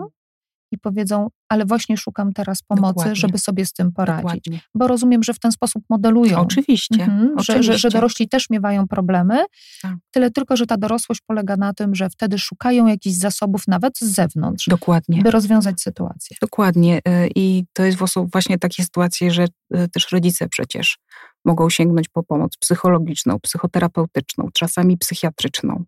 [0.72, 3.16] i powiedzą, ale właśnie szukam teraz pomocy, Dokładnie.
[3.16, 4.22] żeby sobie z tym poradzić.
[4.22, 4.61] Dokładnie.
[4.74, 6.38] Bo rozumiem, że w ten sposób modelują.
[6.40, 7.03] Oczywiście.
[7.05, 7.72] Mhm, Oczywiście.
[7.72, 9.44] Że, że, dorośli też miewają problemy,
[9.83, 9.94] tak.
[10.11, 14.05] tyle tylko, że ta dorosłość polega na tym, że wtedy szukają jakichś zasobów nawet z
[14.05, 15.22] zewnątrz, Dokładnie.
[15.22, 16.37] by rozwiązać sytuację.
[16.40, 16.98] Dokładnie.
[16.98, 17.98] Y, I to jest
[18.33, 19.44] właśnie takie sytuacje, że
[19.77, 20.98] y, też rodzice przecież
[21.44, 25.85] mogą sięgnąć po pomoc psychologiczną, psychoterapeutyczną, czasami psychiatryczną.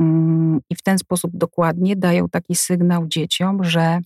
[0.00, 4.00] Mm, I w ten sposób dokładnie dają taki sygnał dzieciom, że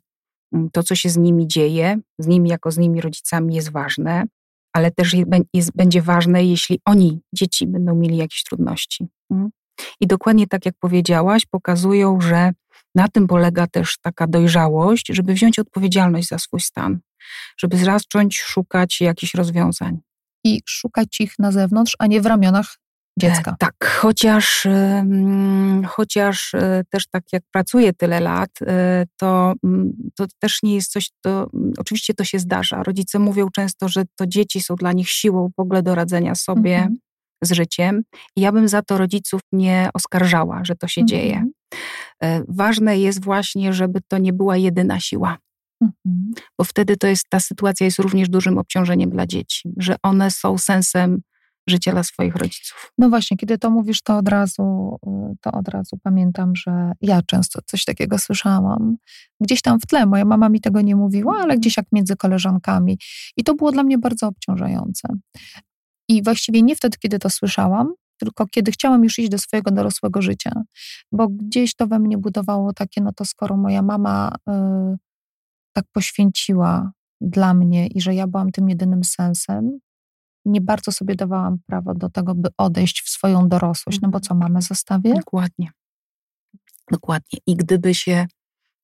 [0.52, 4.24] mm, to, co się z nimi dzieje, z nimi jako z nimi rodzicami jest ważne,
[4.72, 5.16] ale też
[5.54, 9.08] jest, będzie ważne, jeśli oni, dzieci, będą mieli jakieś trudności.
[9.30, 9.50] Mm.
[10.00, 12.52] I dokładnie tak jak powiedziałaś, pokazują, że
[12.94, 16.98] na tym polega też taka dojrzałość, żeby wziąć odpowiedzialność za swój stan,
[17.58, 19.98] żeby zacząć szukać jakichś rozwiązań.
[20.44, 22.76] I szukać ich na zewnątrz, a nie w ramionach
[23.18, 23.50] dziecka.
[23.50, 24.66] E, tak, chociaż,
[25.86, 29.52] chociaż e, też tak jak pracuję tyle lat, e, to,
[30.16, 32.82] to też nie jest coś, to oczywiście to się zdarza.
[32.82, 36.76] Rodzice mówią często, że to dzieci są dla nich siłą w ogóle do radzenia sobie
[36.76, 36.98] mhm.
[37.42, 38.02] z życiem.
[38.36, 41.08] I ja bym za to rodziców nie oskarżała, że to się mhm.
[41.08, 41.44] dzieje.
[42.48, 45.38] Ważne jest właśnie, żeby to nie była jedyna siła.
[45.82, 46.32] Mhm.
[46.58, 50.58] Bo wtedy to jest, ta sytuacja jest również dużym obciążeniem dla dzieci, że one są
[50.58, 51.20] sensem
[51.68, 52.92] życia dla swoich rodziców.
[52.98, 54.96] No właśnie, kiedy to mówisz, to od razu,
[55.40, 58.96] to od razu pamiętam, że ja często coś takiego słyszałam.
[59.40, 62.98] Gdzieś tam w tle, moja mama mi tego nie mówiła, ale gdzieś jak między koleżankami.
[63.36, 65.08] I to było dla mnie bardzo obciążające.
[66.08, 70.22] I właściwie nie wtedy, kiedy to słyszałam, tylko kiedy chciałam już iść do swojego dorosłego
[70.22, 70.52] życia,
[71.12, 74.52] bo gdzieś to we mnie budowało takie, no to skoro moja mama y,
[75.72, 79.78] tak poświęciła dla mnie i że ja byłam tym jedynym sensem,
[80.44, 84.34] nie bardzo sobie dawałam prawo do tego, by odejść w swoją dorosłość, no bo co
[84.34, 85.14] mamę zostawię?
[85.14, 85.70] Dokładnie.
[86.90, 87.38] Dokładnie.
[87.46, 88.26] I gdyby się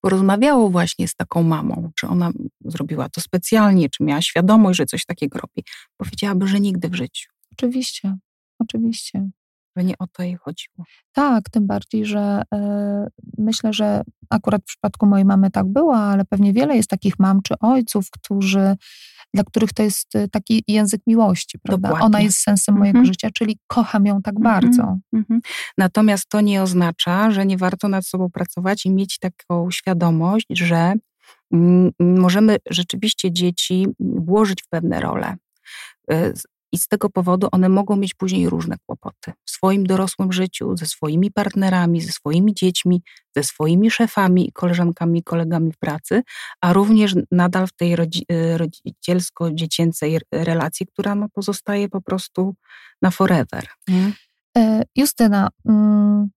[0.00, 2.30] porozmawiało właśnie z taką mamą, czy ona
[2.64, 5.64] zrobiła to specjalnie, czy miała świadomość, że coś takiego robi,
[5.96, 7.30] powiedziałaby, że nigdy w życiu.
[7.52, 8.16] Oczywiście,
[8.58, 9.30] oczywiście.
[9.76, 10.84] Że nie o to jej chodziło.
[11.12, 12.56] Tak, tym bardziej, że y,
[13.38, 17.42] myślę, że akurat w przypadku mojej mamy tak było, ale pewnie wiele jest takich mam
[17.42, 18.76] czy ojców, którzy
[19.34, 21.88] dla których to jest y, taki język miłości, prawda?
[21.88, 22.06] Dokładnie.
[22.06, 23.06] Ona jest sensem mojego mhm.
[23.06, 24.54] życia, czyli kocham ją tak mhm.
[24.54, 24.98] bardzo.
[25.12, 25.40] Mhm.
[25.78, 30.94] Natomiast to nie oznacza, że nie warto nad sobą pracować i mieć taką świadomość, że
[31.52, 35.36] mm, możemy rzeczywiście dzieci włożyć w pewne role.
[36.74, 40.86] I z tego powodu one mogą mieć później różne kłopoty w swoim dorosłym życiu, ze
[40.86, 43.02] swoimi partnerami, ze swoimi dziećmi,
[43.36, 46.22] ze swoimi szefami, koleżankami kolegami w pracy,
[46.60, 52.54] a również nadal w tej rodzi y, rodzicielsko-dziecięcej relacji, która no, pozostaje po prostu
[53.02, 53.66] na forever.
[53.88, 54.12] Nie?
[54.58, 56.30] E, Justyna, mm,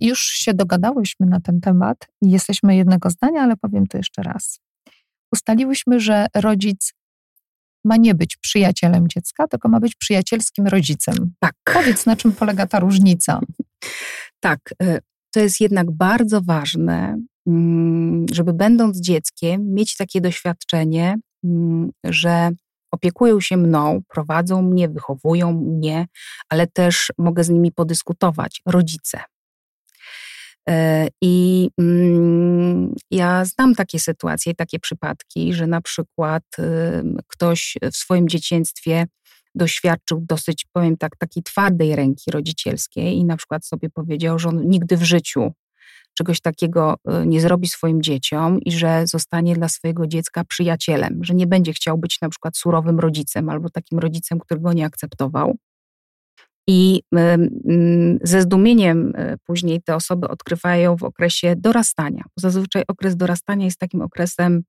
[0.00, 4.60] już się dogadałyśmy na ten temat jesteśmy jednego zdania, ale powiem to jeszcze raz.
[5.32, 6.94] Ustaliłyśmy, że rodzic
[7.84, 11.14] ma nie być przyjacielem dziecka, tylko ma być przyjacielskim rodzicem.
[11.40, 11.54] Tak.
[11.64, 13.40] Powiedz, na czym polega ta różnica?
[14.40, 14.98] Tak, y,
[15.34, 22.50] to jest jednak bardzo ważne, mm, żeby będąc dzieckiem mieć takie doświadczenie, mm, że
[22.90, 26.06] opiekują się mną, prowadzą mnie, wychowują mnie,
[26.48, 29.20] ale też mogę z nimi podyskutować, rodzice.
[30.68, 36.42] E, I mm, ja znam takie sytuacje, takie przypadki, że na przykład
[37.28, 39.06] ktoś w swoim dzieciństwie
[39.54, 44.68] doświadczył dosyć, powiem tak, takiej twardej ręki rodzicielskiej i na przykład sobie powiedział, że on
[44.68, 45.52] nigdy w życiu
[46.14, 51.34] czegoś takiego y, nie zrobi swoim dzieciom i że zostanie dla swojego dziecka przyjacielem, że
[51.34, 55.56] nie będzie chciał być na przykład surowym rodzicem albo takim rodzicem, który go nie akceptował.
[56.66, 62.24] I mm, ze zdumieniem e, później te osoby odkrywają w okresie dorastania.
[62.36, 64.62] Zazwyczaj okres dorastania jest takim okresem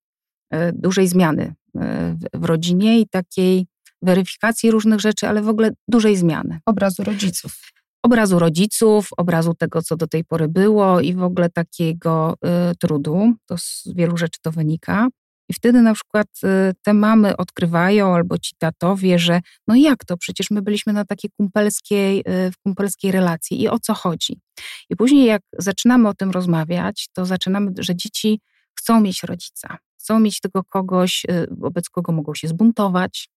[0.51, 3.67] e, dużej zmiany e, w rodzinie i takiej
[4.01, 6.59] weryfikacji różnych rzeczy, ale w ogóle dużej zmiany.
[6.65, 7.71] Obrazu rodziców.
[8.03, 12.37] Obrazu rodziców, obrazu tego, co do tej pory było i w ogóle takiego
[12.71, 13.33] y, trudu.
[13.45, 15.07] To z wielu rzeczy to wynika.
[15.49, 20.17] I wtedy na przykład y, te mamy odkrywają albo ci tatowie, że no jak to,
[20.17, 24.39] przecież my byliśmy na takiej kumpelskiej, y, w kumpelskiej relacji i o co chodzi.
[24.89, 28.41] I później jak zaczynamy o tym rozmawiać, to zaczynamy, że dzieci
[28.79, 33.29] chcą mieć rodzica, chcą mieć tego kogoś, y, wobec kogo mogą się zbuntować,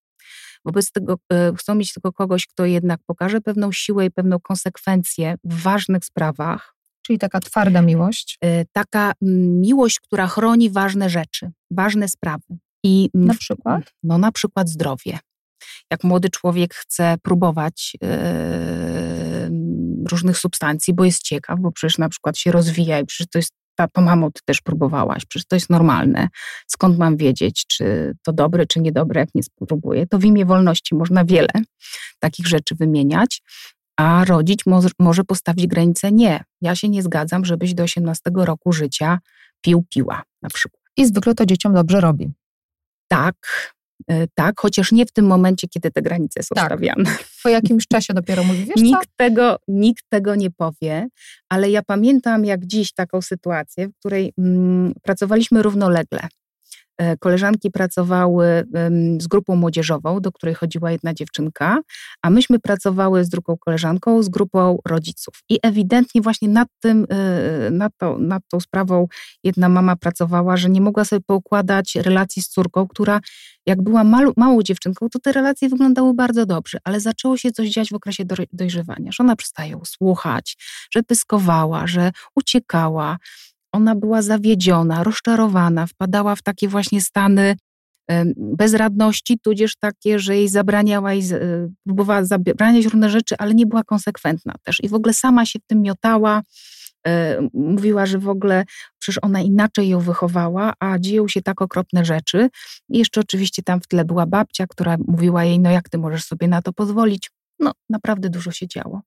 [0.64, 1.16] wobec tego
[1.57, 6.78] chcą mieć tego kogoś, kto jednak pokaże pewną siłę i pewną konsekwencję w ważnych sprawach,
[7.09, 8.38] Czyli taka twarda miłość?
[8.44, 12.59] Y, taka mm, miłość, która chroni ważne rzeczy, ważne sprawy.
[12.85, 13.94] I na przykład?
[14.03, 15.18] No na przykład zdrowie.
[15.90, 18.09] Jak młody człowiek chce próbować yy,
[20.11, 23.53] różnych substancji, bo jest ciekaw, bo przecież na przykład się rozwija i przecież to jest
[23.75, 26.29] tato, mamo, ty też próbowałaś, przecież to jest normalne.
[26.66, 30.07] Skąd mam wiedzieć, czy to dobre, czy niedobre, jak nie spróbuję?
[30.07, 31.53] To w imię wolności można wiele
[32.18, 33.42] takich rzeczy wymieniać
[33.99, 36.45] a rodzic mo może postawić granicę nie.
[36.61, 39.19] Ja się nie zgadzam, żebyś do 18 roku życia
[39.61, 40.83] pił piła na przykład.
[40.97, 42.33] I zwykle to dzieciom dobrze robi.
[43.09, 43.35] Tak,
[44.09, 46.67] e, tak, chociaż nie w tym momencie, kiedy te granice są tak.
[46.67, 47.17] stawiane.
[47.43, 49.11] Po jakimś czasie dopiero mówi, wiesz nikt co?
[49.17, 51.09] Tego, nikt tego nie powie,
[51.49, 56.29] ale ja pamiętam jak dziś taką sytuację, w której mm, pracowaliśmy równolegle
[57.21, 58.65] koleżanki pracowały
[59.21, 61.79] z grupą młodzieżową, do której chodziła jedna dziewczynka,
[62.23, 65.35] a myśmy pracowały z drugą koleżanką, z grupą rodziców.
[65.49, 69.09] I ewidentnie właśnie nad tym, e, nad, to, nad tą sprawą
[69.45, 73.21] jedna mama pracowała, że nie mogła sobie poukładać relacji z córką, która
[73.67, 77.69] jak była malu, małą dziewczynką, to te relacje wyglądały bardzo dobrze, ale zaczęło się coś
[77.69, 80.57] dziać w okresie dojrzewania, że ona przestaje słuchać,
[80.91, 83.19] że pyskowała, że uciekała,
[83.79, 87.57] ona była zawiedziona, rozczarowana, wpadała w takie właśnie stany
[88.37, 93.85] bezradności, tudzież takie, że jej zabraniała i e, próbowała zabraniać różne rzeczy, ale nie była
[93.85, 96.43] konsekwentna też i w ogóle sama się w tym miotała.
[97.07, 98.64] E, mówiła, że w ogóle
[98.99, 102.49] przecież ona inaczej ją wychowała, a dzieją się tak okropne rzeczy.
[102.88, 106.25] I jeszcze oczywiście tam w tle była babcia, która mówiła jej, no jak ty możesz
[106.25, 107.31] sobie na to pozwolić?
[107.59, 109.03] No, naprawdę dużo się działo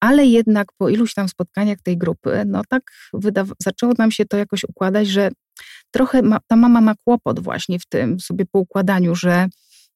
[0.00, 2.82] ale jednak po iluś tam spotkaniach tej grupy, no tak
[3.62, 5.30] zaczęło nam się to jakoś układać, że
[5.90, 9.46] trochę ma, ta mama ma kłopot właśnie w tym sobie poukładaniu, że,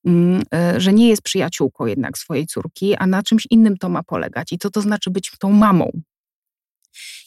[0.04, 4.02] mm, e, że nie jest przyjaciółką jednak swojej córki, a na czymś innym to ma
[4.02, 4.52] polegać.
[4.52, 5.90] I co to znaczy być tą mamą?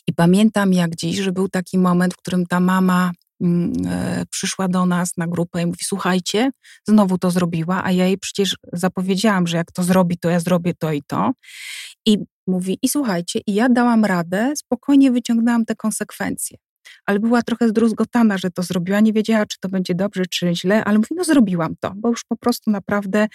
[0.07, 3.11] I pamiętam jak dziś, że był taki moment, w którym ta mama
[3.41, 6.51] mm, e, przyszła do nas na grupę i mówi: Słuchajcie,
[6.87, 10.73] znowu to zrobiła, a ja jej przecież zapowiedziałam, że jak to zrobi, to ja zrobię
[10.79, 11.31] to i to.
[12.05, 16.57] I mówi, i słuchajcie, i ja dałam radę, spokojnie wyciągnęłam te konsekwencje.
[17.05, 20.83] Ale była trochę zdruzgotana, że to zrobiła, nie wiedziała, czy to będzie dobrze, czy źle,
[20.83, 23.27] ale mówi, no zrobiłam to, bo już po prostu naprawdę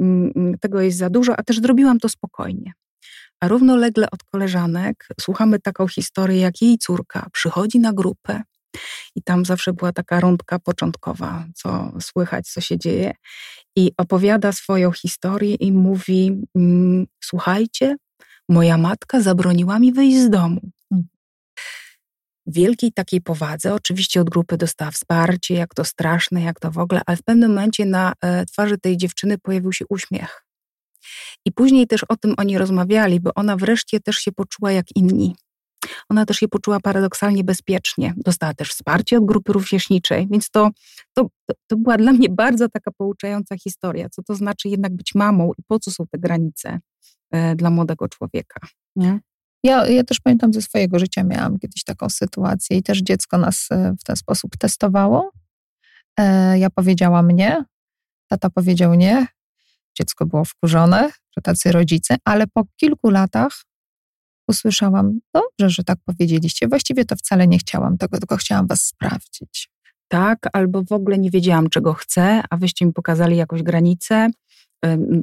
[0.00, 2.72] mm, mm, tego jest za dużo, a też zrobiłam to spokojnie.
[3.40, 8.42] A równolegle od koleżanek słuchamy taką historię, jak jej córka przychodzi na grupę
[9.16, 13.12] i tam zawsze była taka rundka początkowa, co słychać, co się dzieje,
[13.76, 17.96] i opowiada swoją historię i mówi: mm, Słuchajcie,
[18.50, 20.60] Moja matka zabroniła mi wyjść z domu.
[20.88, 21.08] Hmm.
[22.46, 27.00] Wielkiej takiej powadze, oczywiście od grupy dostała wsparcie, jak to straszne, jak to w ogóle,
[27.06, 30.44] ale w pewnym momencie na e, twarzy tej dziewczyny pojawił się uśmiech.
[31.44, 35.36] I później też o tym oni rozmawiali, bo ona wreszcie też się poczuła jak inni.
[36.08, 38.14] Ona też się poczuła paradoksalnie bezpiecznie.
[38.16, 40.70] Dostała też wsparcie od grupy rówieśniczej, więc to,
[41.14, 41.26] to,
[41.66, 45.62] to była dla mnie bardzo taka pouczająca historia, co to znaczy jednak być mamą i
[45.62, 46.80] po co są te granice.
[47.30, 48.60] E, dla młodego człowieka.
[48.96, 49.20] Nie?
[49.64, 53.68] Ja, ja też pamiętam ze swojego życia, miałam kiedyś taką sytuację i też dziecko nas
[53.70, 55.30] e, w ten sposób testowało.
[56.18, 57.64] E, ja powiedziałam nie,
[58.28, 59.26] tata powiedział nie,
[59.98, 63.62] dziecko było wkurzone, że tacy rodzice, ale po kilku latach
[64.48, 66.68] usłyszałam, dobrze, że tak powiedzieliście.
[66.68, 69.70] Właściwie to wcale nie chciałam tego, tylko chciałam was sprawdzić.
[70.08, 74.30] Tak, albo w ogóle nie wiedziałam, czego chcę, a wyście mi pokazali jakąś granicę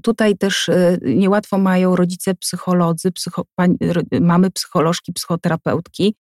[0.04, 3.46] Tutaj też e, niełatwo mają rodzice psycholodzy, psycho,
[4.22, 6.16] mamy psycholożki, psychoterapeutki,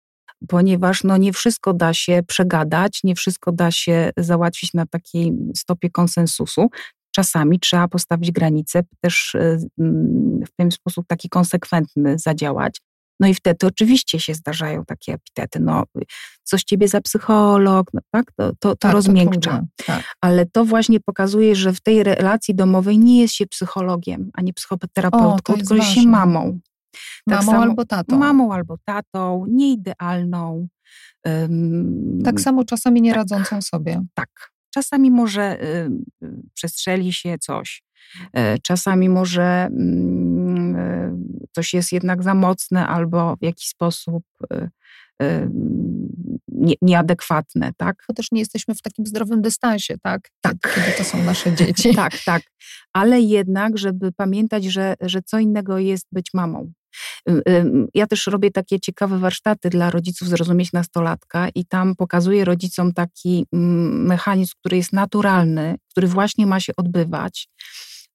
[0.48, 5.90] ponieważ no nie wszystko da się przegadać, nie wszystko da się załatwić na takiej stopie
[5.90, 6.68] konsensusu.
[7.14, 9.58] Czasami trzeba postawić granice, też e,
[10.46, 12.80] w ten sposób taki konsekwentny zadziałać.
[13.20, 15.84] No i wtedy oczywiście się zdarzają takie epitety, no
[16.44, 18.32] coś ciebie za psycholog, no, tak?
[18.32, 19.62] To, to, to tak, rozmiękcza.
[19.76, 20.14] To tak.
[20.20, 25.54] Ale to właśnie pokazuje, że w tej relacji domowej nie jest się psychologiem, ani psychoterapeutką,
[25.54, 26.58] tylko jest się mamą.
[27.28, 28.18] Tak mamą samo, albo tatą.
[28.18, 30.68] Mamą albo tatą, nieidealną.
[31.24, 34.02] Um, tak samo czasami nie tak, radzącą sobie.
[34.14, 34.28] Tak.
[34.74, 35.90] Czasami może y,
[36.54, 37.82] przestrzeli się coś.
[38.24, 39.74] Y, czasami może y,
[41.52, 44.68] coś jest jednak za mocne albo w jakiś sposób y,
[46.48, 47.96] nie, nieadekwatne, tak?
[48.08, 50.30] Bo też nie jesteśmy w takim zdrowym dystansie, tak?
[50.40, 50.56] Tak.
[50.74, 51.94] Kiedy, to są nasze dzieci.
[51.94, 52.42] tak, tak.
[52.92, 56.72] Ale jednak, żeby pamiętać, że, że co innego jest być mamą.
[57.94, 63.46] Ja też robię takie ciekawe warsztaty dla rodziców zrozumieć nastolatka i tam pokazuję rodzicom taki
[63.52, 67.48] mm, mechanizm, który jest naturalny, który właśnie ma się odbywać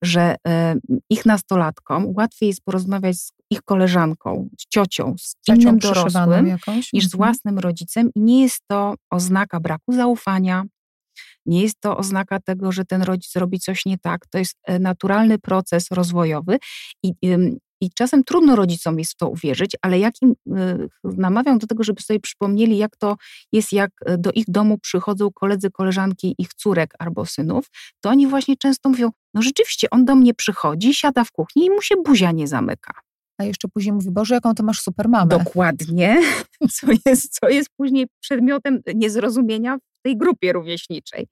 [0.02, 0.76] że e,
[1.10, 6.94] ich nastolatkom łatwiej jest porozmawiać z ich koleżanką, z ciocią, z Ciocią innym dorosłym jakąś?
[6.94, 7.18] niż z mhm.
[7.18, 10.64] własnym rodzicem i nie jest to oznaka braku zaufania,
[11.46, 14.28] nie jest to oznaka tego, że ten rodzic robi coś nie tak.
[14.28, 16.58] To jest e, naturalny proces rozwojowy
[17.04, 17.14] i,
[17.82, 21.84] i czasem trudno rodzicom jest w to uwierzyć, ale jak im y, namawiam do tego,
[21.84, 23.16] żeby sobie przypomnieli, jak to
[23.52, 27.70] jest, jak e, do ich domu przychodzą koledzy, koleżanki ich córek albo synów,
[28.02, 31.70] to oni właśnie często mówią, no rzeczywiście, on do mnie przychodzi, siada w kuchni i
[31.70, 32.94] mu się buzia nie zamyka.
[33.38, 35.28] A jeszcze później mówi, Boże, jaką to masz super mamę.
[35.28, 36.22] Dokładnie,
[36.76, 41.28] co jest, co jest później przedmiotem niezrozumienia w tej grupie rówieśniczej.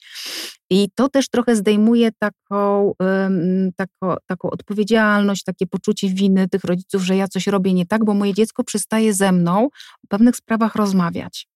[0.69, 7.03] I to też trochę zdejmuje taką, um, taką, taką odpowiedzialność, takie poczucie winy tych rodziców,
[7.03, 9.65] że ja coś robię nie tak, bo moje dziecko przestaje ze mną
[10.03, 11.47] o pewnych sprawach rozmawiać.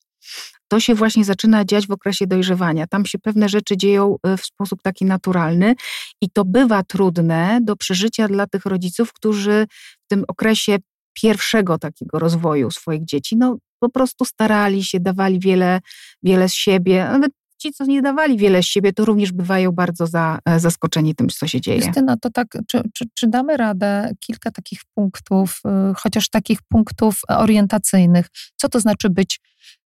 [0.67, 2.87] To się właśnie zaczyna dziać w okresie dojrzewania.
[2.87, 5.75] Tam się pewne rzeczy dzieją e, w sposób taki naturalny
[6.21, 9.67] i to bywa trudne do przeżycia dla tych rodziców, którzy
[10.05, 10.77] w tym okresie
[11.13, 15.79] pierwszego takiego rozwoju swoich dzieci, no po prostu starali się, dawali wiele,
[16.23, 17.07] wiele z siebie.
[17.11, 21.15] Nawet ci, co nie dawali wiele z siebie, to również bywają bardzo za, e, zaskoczeni
[21.15, 21.85] tym, co się dzieje.
[21.85, 27.21] Justyna, to tak, czy, czy, czy damy radę kilka takich punktów, y, chociaż takich punktów
[27.27, 28.27] orientacyjnych?
[28.55, 29.39] Co to znaczy być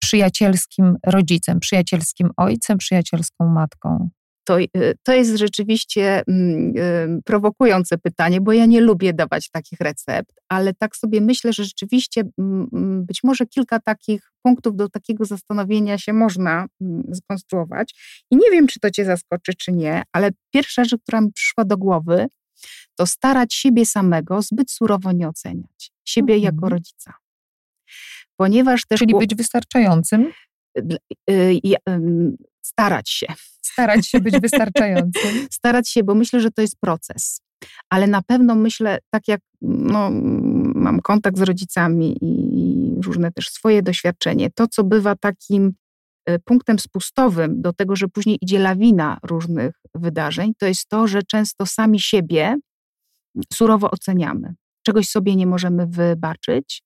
[0.06, 4.10] przyjacielskim rodzicem, przyjacielskim ojcem, przyjacielską matką?
[4.44, 4.70] To, y,
[5.04, 10.74] to jest rzeczywiście mm, y, prowokujące pytanie, bo ja nie lubię dawać takich recept, ale
[10.74, 15.98] tak sobie myślę, że rzeczywiście mm, mm, być może kilka takich punktów do takiego zastanowienia
[15.98, 16.66] się można
[17.14, 17.96] skonstruować.
[18.32, 21.66] I nie wiem, czy to Cię zaskoczy, czy nie, ale pierwsza rzecz, która mi przyszła
[21.66, 22.28] do głowy,
[22.96, 25.92] to starać siebie samego zbyt surowo nie oceniać.
[26.06, 26.44] Siebie mhm.
[26.44, 27.14] jako rodzica.
[28.38, 29.00] Ponieważ też.
[29.00, 30.32] Czyli być wystarczającym?
[31.30, 31.60] Y,
[32.62, 33.28] starać się.
[33.62, 35.48] Starać się być wystarczającym.
[35.52, 37.42] starać się, bo myślę, że to jest proces.
[37.90, 40.10] Ale na pewno myślę, tak jak no,
[40.76, 45.74] mam kontakt z rodzicami i różne też swoje doświadczenie, to co bywa takim
[46.30, 51.24] y, punktem spustowym do tego, że później idzie lawina różnych wydarzeń, to jest to, że
[51.24, 52.56] często sami siebie
[53.54, 54.54] surowo oceniamy.
[54.84, 56.84] Czegoś sobie nie możemy wybaczyć,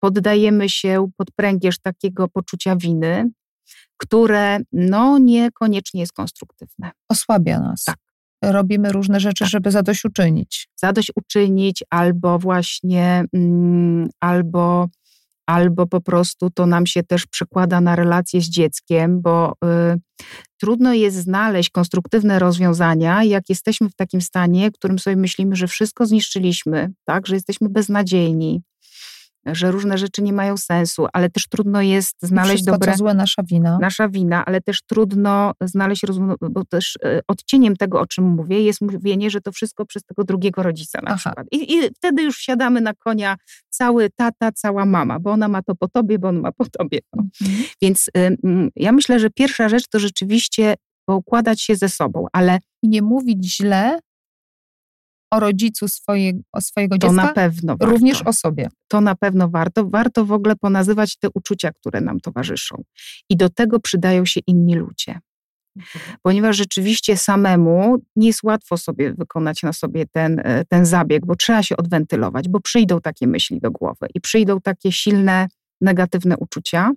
[0.00, 3.30] poddajemy się pod pręgierz takiego poczucia winy,
[3.96, 6.90] które no niekoniecznie jest konstruktywne.
[7.08, 7.84] Osłabia nas.
[7.84, 7.96] Tak.
[8.44, 9.48] Robimy różne rzeczy, tak.
[9.48, 10.68] żeby zadośćuczynić.
[10.76, 14.88] Zadośćuczynić albo właśnie, mm, albo,
[15.46, 20.00] albo po prostu to nam się też przekłada na relacje z dzieckiem, bo y,
[20.60, 25.66] trudno jest znaleźć konstruktywne rozwiązania, jak jesteśmy w takim stanie, w którym sobie myślimy, że
[25.66, 28.62] wszystko zniszczyliśmy, tak, że jesteśmy beznadziejni,
[29.46, 32.92] że różne rzeczy nie mają sensu, ale też trudno jest znaleźć Wszystko, dobre...
[32.92, 33.78] Co złe, nasza wina.
[33.80, 36.02] Nasza wina, ale też trudno znaleźć
[36.50, 40.24] bo też e, odcieniem tego, o czym mówię, jest mówienie, że to wszystko przez tego
[40.24, 41.16] drugiego rodzica na Aha.
[41.16, 41.46] przykład.
[41.52, 43.36] I, I, wtedy już siadamy na konia
[43.68, 46.98] cały tata, cała mama, bo ona ma to po tobie, bo on ma po tobie.
[47.16, 47.24] No.
[47.42, 47.64] Mhm.
[47.82, 48.36] Więc y,
[48.76, 50.74] ja myślę, że pierwsza rzecz to rzeczywiście
[51.04, 52.58] poukładać się ze sobą, ale...
[52.82, 53.98] Nie mówić źle
[55.30, 57.86] o rodzicu swoje, o swojego dziecka, to na pewno warto.
[57.86, 58.68] również o sobie.
[58.88, 59.88] To na pewno warto.
[59.88, 62.82] Warto w ogóle ponazywać te uczucia, które nam towarzyszą.
[63.30, 65.20] I do tego przydają się inni ludzie.
[66.22, 71.36] Ponieważ rzeczywiście samemu nie jest łatwo sobie wykonać na sobie ten, e, ten zabieg, bo
[71.36, 75.48] trzeba się odwentylować, bo przyjdą takie myśli do głowy i przyjdą takie silne,
[75.80, 76.92] negatywne uczucia.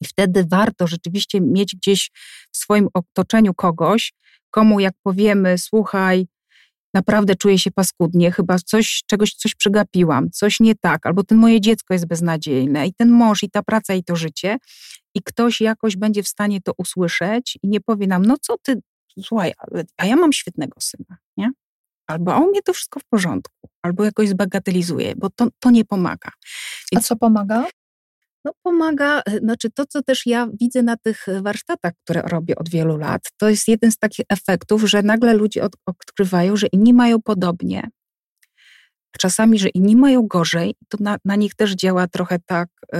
[0.00, 2.10] I wtedy warto rzeczywiście mieć gdzieś
[2.52, 4.12] w swoim otoczeniu kogoś,
[4.50, 6.26] komu jak powiemy, słuchaj,
[6.94, 11.60] naprawdę czuję się paskudnie, chyba coś, czegoś coś przegapiłam, coś nie tak, albo ten moje
[11.60, 14.58] dziecko jest beznadziejne i ten mąż i ta praca i to życie
[15.14, 18.80] i ktoś jakoś będzie w stanie to usłyszeć i nie powie nam, no co ty,
[19.22, 19.52] słuchaj,
[19.96, 21.50] a ja mam świetnego syna, nie?
[22.06, 25.84] Albo a u mnie to wszystko w porządku, albo jakoś zbagatelizuje, bo to, to nie
[25.84, 26.30] pomaga.
[26.92, 27.66] Więc, a co pomaga?
[28.44, 32.68] No pomaga, e, znaczy to, co też ja widzę na tych warsztatach, które robię od
[32.68, 36.94] wielu lat, to jest jeden z takich efektów, że nagle ludzie od, odkrywają, że inni
[36.94, 37.90] mają podobnie,
[39.18, 42.98] czasami, że inni mają gorzej, to na, na nich też działa trochę tak, yy,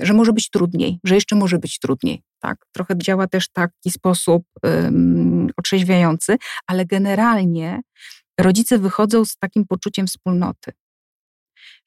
[0.00, 2.22] że może być trudniej, że jeszcze może być trudniej.
[2.40, 2.66] Tak?
[2.72, 4.90] Trochę działa też taki sposób yy,
[5.56, 7.80] otrzeźwiający, ale generalnie
[8.40, 10.72] rodzice wychodzą z takim poczuciem wspólnoty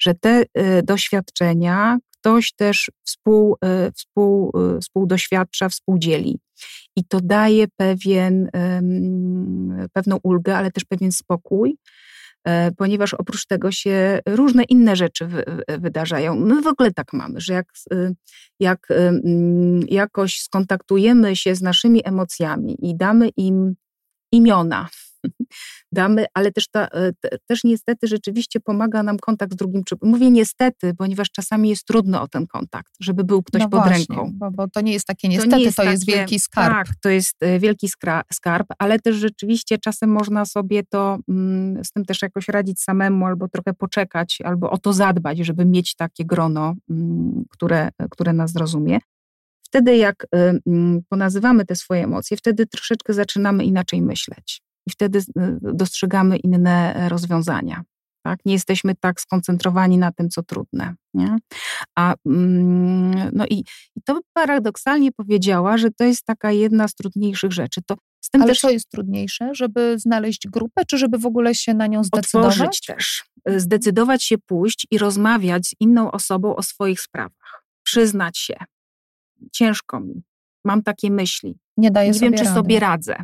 [0.01, 6.39] że te y, doświadczenia ktoś też współ, e, współ, e, współdoświadcza, współdzieli.
[6.95, 8.49] I to daje pewien,
[9.93, 11.77] pewną ulgę, ale też pewien spokój,
[12.43, 15.27] e, ponieważ oprócz tego się różne inne rzeczy
[15.67, 16.35] wydarzają.
[16.35, 17.71] My w ogóle tak mamy, że jak,
[18.59, 18.87] jak
[19.87, 23.75] jakoś skontaktujemy się z naszymi emocjami i damy im
[24.31, 24.89] imiona,
[25.91, 27.11] damy, ale też, ta, e,
[27.47, 30.09] też niestety rzeczywiście pomaga nam kontakt z drugim człowiekiem.
[30.09, 34.15] Mówię niestety, ponieważ czasami jest trudno o ten kontakt, żeby był ktoś no pod właśnie,
[34.15, 34.31] ręką.
[34.33, 36.87] Bo, bo, to nie jest takie niestety, to, jest, to jest wielki skarb.
[36.87, 37.89] Tak, to jest e, wielki
[38.33, 43.25] skarb, ale też rzeczywiście czasem można sobie to mm, z tym też jakoś radzić samemu,
[43.25, 48.51] albo trochę poczekać, albo o to zadbać, żeby mieć takie grono, mm, które, które nas
[48.51, 48.99] zrozumie.
[49.61, 55.23] Wtedy, jak mm, ponazywamy te swoje emocje, wtedy troszeczkę zaczynamy inaczej myśleć i wtedy y,
[55.61, 57.83] dostrzegamy inne rozwiązania.
[58.23, 58.39] Tak?
[58.45, 60.95] Nie jesteśmy tak skoncentrowani na tym, co trudne.
[61.13, 61.37] Nie?
[61.95, 63.63] A, mm, no i,
[63.95, 67.81] i to paradoksalnie powiedziała, że to jest taka jedna z trudniejszych rzeczy.
[67.85, 68.59] To z tym Ale też...
[68.59, 72.53] co jest trudniejsze, żeby znaleźć grupę, czy żeby w ogóle się na nią zdecydować?
[72.53, 73.23] Otworzyć też.
[73.49, 78.55] Y, zdecydować się pójść i rozmawiać z inną osobą o swoich sprawach przyznać się.
[79.51, 80.23] Ciężko mi.
[80.65, 81.57] Mam takie myśli.
[81.77, 82.55] Nie daję Nie sobie wiem, czy rady.
[82.55, 83.15] sobie radzę.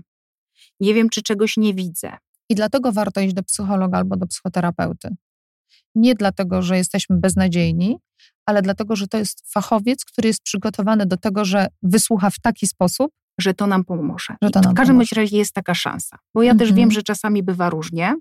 [0.79, 2.17] Nie wiem, czy czegoś nie widzę.
[2.49, 5.09] I dlatego warto iść do psychologa albo do psychoterapeuty.
[5.95, 7.97] Nie dlatego, że jesteśmy beznadziejni,
[8.45, 12.67] ale dlatego, że to jest fachowiec, który jest przygotowany do tego, że wysłucha w taki
[12.67, 14.35] sposób, że to nam pomoże.
[14.41, 15.15] Że to nam w każdym pomoże.
[15.15, 16.17] razie jest taka szansa.
[16.33, 16.75] Bo ja też Mhm.
[16.75, 18.15] wiem, że czasami bywa różnie.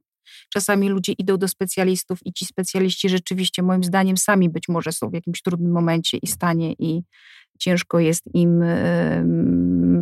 [0.52, 5.10] Czasami ludzie idą do specjalistów i ci specjaliści rzeczywiście, moim zdaniem, sami być może są
[5.10, 7.02] w jakimś trudnym momencie i stanie i
[7.58, 8.64] ciężko jest im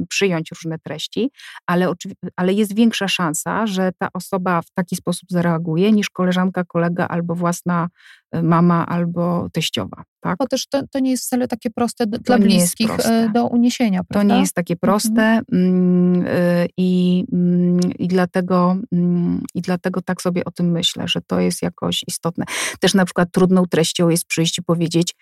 [0.08, 1.30] przyjąć różne treści,
[1.66, 1.92] ale,
[2.36, 7.34] ale jest większa szansa, że ta osoba w taki sposób zareaguje niż koleżanka, kolega albo
[7.34, 7.88] własna
[8.32, 10.04] e, mama albo teściowa.
[10.20, 10.38] Tak?
[10.38, 13.24] bo też to, to nie jest wcale takie proste do, dla bliskich proste.
[13.24, 14.34] e, do uniesienia, To prawda?
[14.34, 20.44] nie jest takie proste mm, y, i, mm, i, dlatego, mm, i dlatego tak sobie
[20.44, 22.44] o tym myślę, że to jest jakoś istotne.
[22.80, 25.14] Też na przykład trudną treścią jest przyjść i powiedzieć,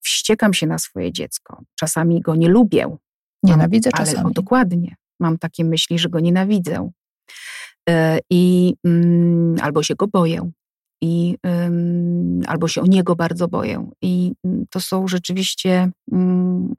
[0.00, 2.96] wściekam się na swoje dziecko, czasami go nie lubię.
[3.42, 4.26] Nienawidzę ale, czasami.
[4.26, 4.94] O, dokładnie.
[5.20, 6.90] Mam takie myśli, że go nienawidzę.
[7.90, 7.92] Y,
[8.30, 10.50] I, mm, albo się go boję.
[11.02, 11.36] I,
[11.66, 13.90] ym, albo się o niego bardzo boję.
[14.02, 16.74] I mm, to są rzeczywiście mm,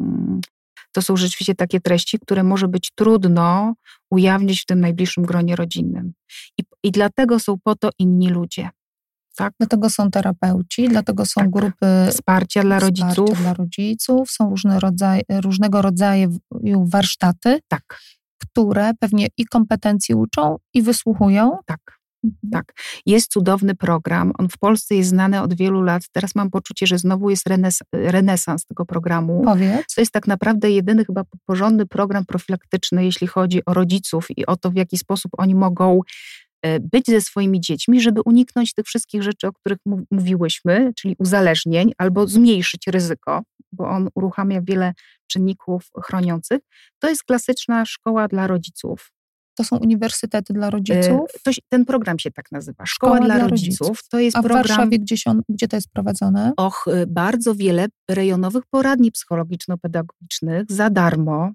[0.91, 3.74] to są rzeczywiście takie treści, które może być trudno
[4.09, 6.13] ujawnić w tym najbliższym gronie rodzinnym.
[6.57, 8.69] I, i dlatego są po to inni ludzie.
[9.36, 9.53] Tak?
[9.59, 11.49] Dlatego są terapeuci, dlatego są Tak.
[11.49, 13.41] grupy Wsparcia dla wsparcia rodziców.
[13.41, 16.29] dla rodziców, są różne rodzaje, różnego rodzaju
[16.86, 17.99] warsztaty, Tak,
[18.38, 21.57] które pewnie i kompetencji uczą, i wysłuchują.
[21.65, 22.01] tak.
[22.51, 22.73] Tak.
[23.05, 24.32] Jest cudowny program.
[24.39, 26.03] On w Polsce jest znany od wielu lat.
[26.11, 29.41] Teraz mam poczucie, że znowu jest renes renesans tego programu.
[29.45, 29.95] Powiedz.
[29.95, 34.55] To jest tak naprawdę jedyny chyba porządny program profilaktyczny, jeśli chodzi o rodziców i o
[34.55, 35.99] to, w jaki sposób oni mogą
[36.82, 41.91] być ze swoimi dziećmi, żeby uniknąć tych wszystkich rzeczy, o których mów- mówiłyśmy, czyli uzależnień,
[41.97, 43.41] albo zmniejszyć ryzyko,
[43.72, 44.93] bo on uruchamia wiele
[45.28, 46.59] czynników chroniących.
[46.99, 49.12] To jest klasyczna szkoła dla rodziców.
[49.57, 51.32] To są uniwersytety dla E, rodziców.
[51.43, 52.86] To, ten program się tak nazywa.
[52.86, 53.99] Szkoła, dla, rodziców.
[54.12, 54.68] To jest A w program.
[54.68, 56.53] Warszawie, on, gdzie to jest prowadzone?
[56.57, 61.51] Och, y, bardzo wiele rejonowych poradni psychologiczno-pedagogicznych za darmo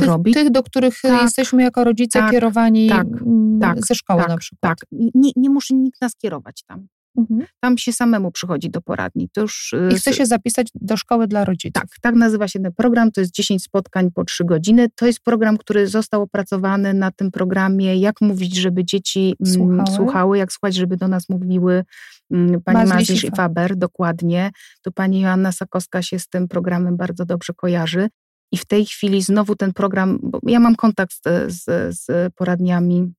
[0.00, 0.32] Tych, robi.
[0.32, 4.28] tych do których Tak, jesteśmy jako rodzice tak, kierowani tak, mm, tak, ze szkoły tak,
[4.28, 4.60] na przykład.
[4.60, 4.78] Tak,
[5.14, 6.86] nie, nie musi nikt nas kierować tam.
[7.18, 7.46] Mhm.
[7.60, 9.28] Tam się samemu przychodzi do poradni.
[9.32, 11.82] To już, y, I chce się zapisać do szkoły dla rodziców.
[11.82, 13.12] Tak, tak nazywa się ten program.
[13.12, 14.88] To jest 10 spotkań po 3 godziny.
[14.94, 19.96] To jest program, który został opracowany na tym programie, jak mówić, żeby dzieci mm, Słuchały.
[19.96, 21.84] słuchały, jak słuchać, żeby do nas mówiły
[22.30, 24.50] mm, pani Mazlisz i Faber, dokładnie.
[24.82, 28.08] To pani Joanna Sakowska się z tym programem bardzo dobrze kojarzy.
[28.52, 31.64] I w tej chwili znowu ten program, bo ja mam kontakt z, z,
[32.00, 33.12] z poradniami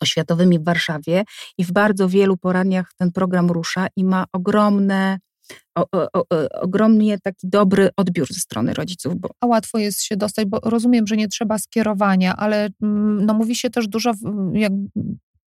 [0.00, 1.24] oświatowymi w Warszawie
[1.58, 5.18] i w bardzo wielu poradniach ten program rusza i ma ogromne,
[5.74, 6.24] o, o, o,
[6.60, 11.06] ogromnie taki dobry odbiór ze strony rodziców, bo A łatwo jest się dostać, bo rozumiem,
[11.06, 14.12] że nie trzeba skierowania, ale mm, no, mówi się też dużo
[14.52, 14.72] jak,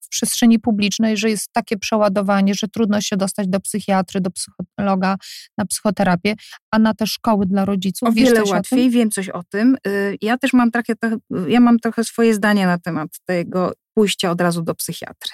[0.04, 5.16] w przestrzeni publicznej, że jest takie przeładowanie, że trudno się dostać do psychiatry, do psychologa,
[5.58, 6.34] na psychoterapię,
[6.70, 8.08] a na te szkoły dla rodziców.
[8.08, 8.90] o wiele o łatwiej, tym?
[8.90, 9.76] wiem coś o tym.
[9.86, 11.16] Y, Ja też mam takie, trochę-
[11.48, 15.30] ja mam trochę swoje zdanie na temat tego pójścia od razu do psychiatry.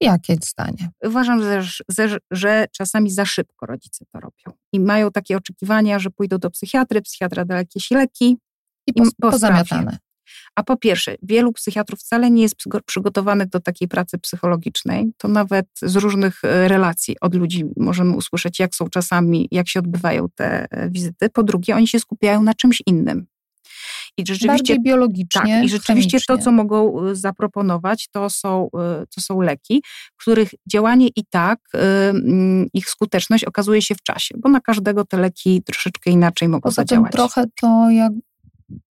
[0.00, 0.90] Jakie zdanie?
[1.04, 6.10] Uważam, że, że, że czasami za szybko rodzice to robią i mają takie oczekiwania, że
[6.10, 8.36] pójdą do psychiatry, psychiatra da jakieś leki,
[8.86, 9.98] I I po pozamiatane.
[10.54, 12.54] A po pierwsze, wielu psychiatrów wcale nie jest
[12.86, 15.12] przygotowanych do takiej pracy psychologicznej.
[15.18, 19.80] To nawet z różnych e, relacji od ludzi możemy usłyszeć, jak są czasami, jak się
[19.80, 21.30] odbywają te e, wizyty.
[21.30, 23.26] Po drugie, oni się skupiają na czymś innym.
[24.18, 26.44] I rzeczywiście Bardziej biologicznie, tak, i rzeczywiście to, chemicznie.
[26.44, 28.68] co mogą y, zaproponować, to są,
[29.14, 29.82] to są leki,
[30.16, 31.60] których działanie i tak,
[32.74, 36.82] ich skuteczność okazuje się w czasie, bo na każdego te leki troszeczkę inaczej mogą Poza
[36.82, 37.12] tym zadziałać.
[37.12, 38.12] trochę to jak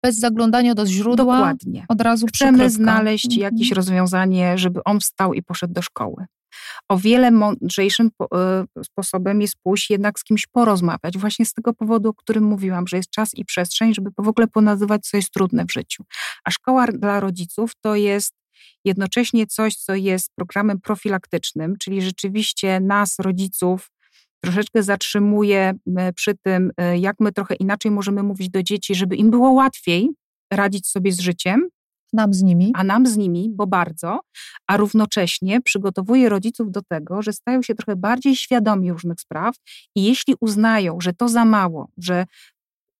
[0.03, 1.85] bez zaglądania do źródła, Dokładnie.
[1.89, 2.83] od razu Chcemy przykrywka.
[2.83, 3.43] znaleźć Mhm.
[3.43, 6.27] jakieś rozwiązanie, żeby on wstał i poszedł do szkoły.
[6.89, 8.11] O wiele mądrzejszym
[8.81, 12.87] y, sposobem jest pójść jednak z kimś porozmawiać, właśnie z tego powodu, o którym mówiłam,
[12.87, 16.05] że jest czas i przestrzeń, żeby w ogóle ponazywać, co jest trudne w życiu.
[16.45, 18.33] A szkoła dla rodziców to jest
[18.85, 23.91] jednocześnie coś, co jest programem profilaktycznym, czyli rzeczywiście nas, rodziców,
[24.41, 29.17] troszeczkę zatrzymuje e, przy tym, e, jak my trochę inaczej możemy mówić do dzieci, żeby
[29.17, 30.11] im było łatwiej
[30.53, 31.69] radzić sobie z życiem,
[32.13, 32.73] Nam z nimi.
[32.75, 34.21] a nam z nimi, bo bardzo,
[34.67, 39.55] a równocześnie przygotowuje rodziców do tego, że stają się trochę bardziej świadomi różnych spraw
[39.97, 42.27] i jeśli uznają, że to za mało, że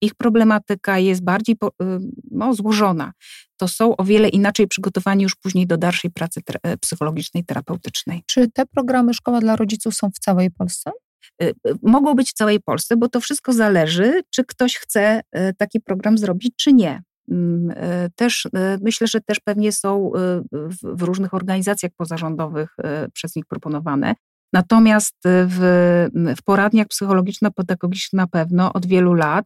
[0.01, 1.99] ich problematyka jest bardziej y,
[2.31, 3.11] no, złożona,
[3.57, 8.23] to są o wiele inaczej przygotowani już później do dalszej pracy e, psychologicznej, terapeutycznej.
[8.25, 10.91] Czy te programy Szkoła dla Rodziców są w całej Polsce?
[11.81, 15.21] Mogą być w całej Polsce, bo to wszystko zależy, czy ktoś chce
[15.57, 17.01] taki program zrobić, czy nie.
[17.31, 17.73] Mm,
[18.15, 18.47] też
[18.81, 20.11] myślę, że też pewnie są
[20.83, 22.75] w różnych organizacjach pozarządowych
[23.13, 24.15] przez nich proponowane.
[24.53, 25.59] Natomiast w,
[26.37, 29.45] w poradniach psychologiczno-pedagogicznych na pewno od wielu lat,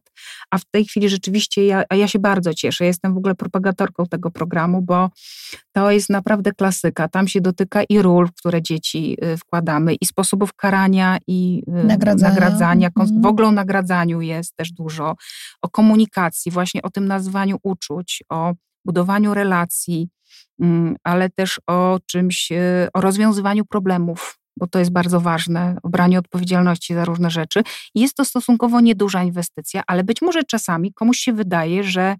[0.50, 4.06] a w tej chwili rzeczywiście ja, a ja się bardzo cieszę, jestem w ogóle propagatorką
[4.06, 5.10] tego programu, bo
[5.72, 7.08] to jest naprawdę klasyka.
[7.08, 11.84] Tam się dotyka i ról, w które dzieci y, wkładamy, i sposobów karania, i y,
[11.84, 12.34] nagradzania.
[12.34, 12.88] nagradzania.
[12.96, 13.22] Mhm.
[13.22, 15.14] W ogóle o nagradzaniu jest też dużo,
[15.62, 18.52] o komunikacji, właśnie o tym nazwaniu uczuć, o
[18.84, 20.08] budowaniu relacji,
[20.60, 25.88] mm, ale też o czymś, y, o rozwiązywaniu problemów bo to jest bardzo ważne, o
[25.88, 27.62] braniu odpowiedzialności za różne rzeczy.
[27.94, 32.16] Jest to stosunkowo nieduża inwestycja, ale być może czasami komuś się wydaje, że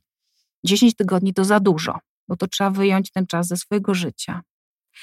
[0.64, 4.43] 10 tygodni to za dużo, bo to trzeba wyjąć ten czas ze swojego życia.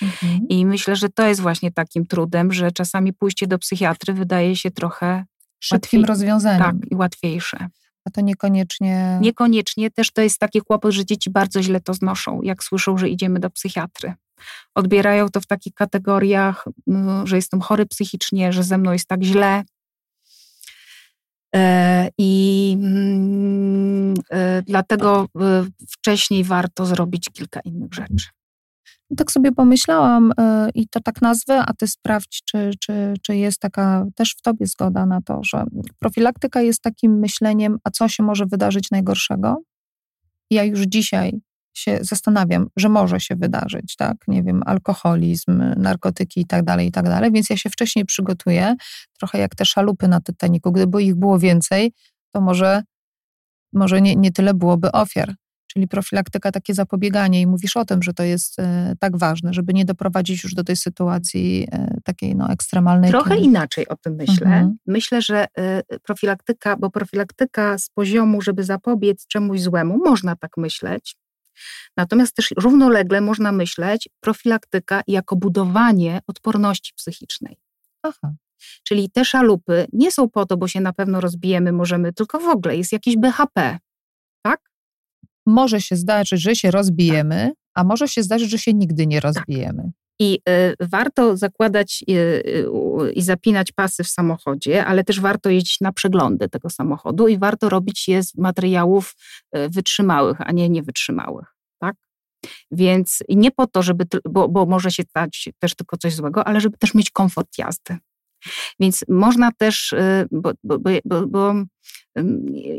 [0.01, 0.47] Mhm.
[0.49, 4.71] I myślę, że to jest właśnie takim trudem, że czasami pójście do psychiatry wydaje się
[4.71, 5.25] trochę
[5.59, 6.61] szybkim łatwiej, rozwiązaniem.
[6.61, 7.67] Tak, i łatwiejsze.
[8.05, 9.19] A to niekoniecznie.
[9.21, 9.91] Niekoniecznie.
[9.91, 13.39] Też to jest taki kłopot, że dzieci bardzo źle to znoszą, jak słyszą, że idziemy
[13.39, 14.13] do psychiatry
[14.75, 19.23] odbierają to w takich kategoriach, no, że jestem chory psychicznie, że ze mną jest tak
[19.23, 19.63] źle.
[21.55, 28.27] E, I mm, e, dlatego e, wcześniej warto zrobić kilka innych rzeczy.
[29.09, 30.33] No tak sobie pomyślałam
[30.73, 34.65] i to tak nazwę, a ty sprawdź, czy, czy, czy jest taka też w tobie
[34.65, 35.63] zgoda na to, że
[35.99, 39.61] profilaktyka jest takim myśleniem, a co się może wydarzyć najgorszego?
[40.51, 41.41] Ja już dzisiaj
[41.73, 44.17] się zastanawiam, że może się wydarzyć, tak?
[44.27, 48.75] Nie wiem, alkoholizm, narkotyki i tak dalej, i tak dalej, więc ja się wcześniej przygotuję,
[49.19, 50.71] trochę jak te szalupy na Titaniku.
[50.71, 51.93] Gdyby ich było więcej,
[52.31, 52.83] to może,
[53.73, 55.35] może nie, nie tyle byłoby ofiar.
[55.73, 59.73] Czyli profilaktyka, takie zapobieganie i mówisz o tym, że to jest e, tak ważne, żeby
[59.73, 63.09] nie doprowadzić już do tej sytuacji e, takiej no, ekstremalnej.
[63.09, 63.41] Trochę kiedy...
[63.41, 64.45] inaczej o tym myślę.
[64.45, 64.77] Mhm.
[64.87, 71.15] Myślę, że e, profilaktyka, bo profilaktyka z poziomu, żeby zapobiec czemuś złemu, można tak myśleć,
[71.97, 77.57] Natomiast też równolegle można myśleć profilaktyka jako budowanie odporności psychicznej.
[78.03, 78.33] Aha.
[78.83, 82.47] Czyli te szalupy nie są po to, bo się na pewno rozbijemy, możemy, tylko w
[82.47, 83.79] ogóle jest jakieś BHP,
[84.41, 84.71] tak?
[85.45, 87.55] Może się zdarzyć, że się rozbijemy, tak.
[87.73, 89.23] a może się zdarzyć, że się nigdy nie tak.
[89.23, 89.83] rozbijemy.
[89.83, 90.00] Tak.
[90.21, 95.81] I y, warto zakładać y, y, i zapinać pasy w samochodzie, ale też warto jeździć
[95.81, 99.15] na przeglądy tego samochodu i warto robić je z materiałów
[99.69, 101.55] wytrzymałych, a nie niewytrzymałych.
[101.79, 101.95] Tak?
[102.71, 106.61] Więc nie po to, żeby, bo, bo może się stać też tylko coś złego, ale
[106.61, 107.97] żeby też mieć komfort jazdy.
[108.79, 109.95] Więc można też,
[110.31, 111.53] bo, bo, bo, bo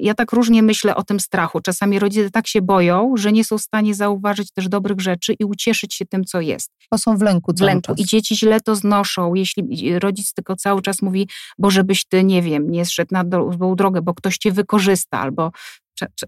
[0.00, 1.60] ja tak różnie myślę o tym strachu.
[1.60, 5.44] Czasami rodzice tak się boją, że nie są w stanie zauważyć też dobrych rzeczy i
[5.44, 6.70] ucieszyć się tym, co jest.
[6.90, 7.52] Bo są w lęku.
[7.56, 7.94] W lęku.
[7.96, 9.34] I dzieci źle to znoszą.
[9.34, 13.24] Jeśli rodzic tylko cały czas mówi, bo żebyś ty, nie wiem, nie zszedł na
[13.58, 15.52] złą drogę, bo ktoś cię wykorzysta, albo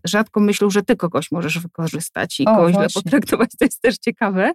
[0.05, 3.51] rzadko myślą, że ty kogoś możesz wykorzystać i o, kogoś źle potraktować.
[3.59, 4.53] To jest też ciekawe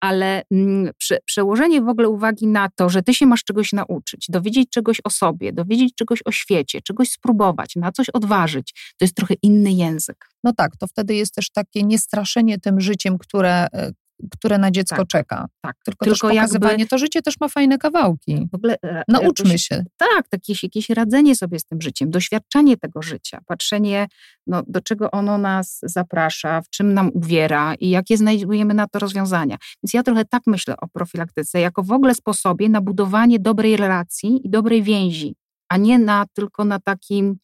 [0.00, 4.26] ale mm, prze, przełożenie w ogóle uwagi na to, że ty się masz czegoś nauczyć,
[4.28, 9.14] dowiedzieć czegoś o sobie, dowiedzieć czegoś o świecie, czegoś spróbować, na coś odważyć, to jest
[9.14, 10.28] trochę inny język.
[10.44, 13.92] No tak, to wtedy jest też takie niestraszenie tym życiem, które, e,
[14.32, 15.46] które na dziecko tak, czeka.
[15.60, 15.76] Tak.
[15.84, 18.48] Tylko, Tylko pokazywanie, jakby, to życie też ma fajne kawałki.
[18.52, 19.84] W ogóle, e, Nauczmy jakoś, się.
[19.96, 24.08] Tak, jakieś, jakieś radzenie sobie z tym życiem, doświadczanie tego życia, patrzenie,
[24.46, 28.98] no, do czego ono nas zaprasza, w czym nam uwiera i jakie znajdujemy na to
[28.98, 29.56] rozwiązania.
[29.82, 34.46] Więc ja trochę tak myślę o profilaktyce, jako w ogóle sposobie na budowanie dobrej relacji
[34.46, 35.34] i dobrej więzi
[35.68, 37.38] a nie na, tylko na takim,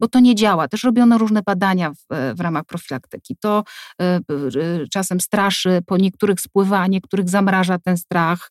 [0.00, 0.68] bo to nie działa.
[0.68, 3.36] Też robiono różne badania w, w ramach profilaktyki.
[3.40, 3.64] To
[4.02, 8.50] y, czasem straszy, po niektórych spływa, niektórych zamraża ten strach.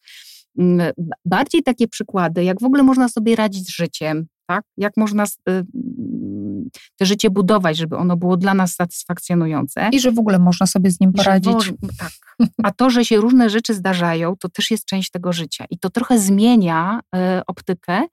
[0.60, 0.92] Mm,
[1.26, 4.64] bardziej takie przykłady, jak w ogóle można sobie radzić z życiem, tak?
[4.78, 5.26] jak można
[6.95, 9.89] te życie budować, żeby ono było dla nas satysfakcjonujące.
[9.91, 11.74] I że w ogóle można sobie z nim poradzić.
[11.99, 12.11] tak.
[12.63, 15.65] A to, że się różne rzeczy zdarzają, to też jest część tego życia.
[15.69, 18.03] I to trochę zmienia y, optykę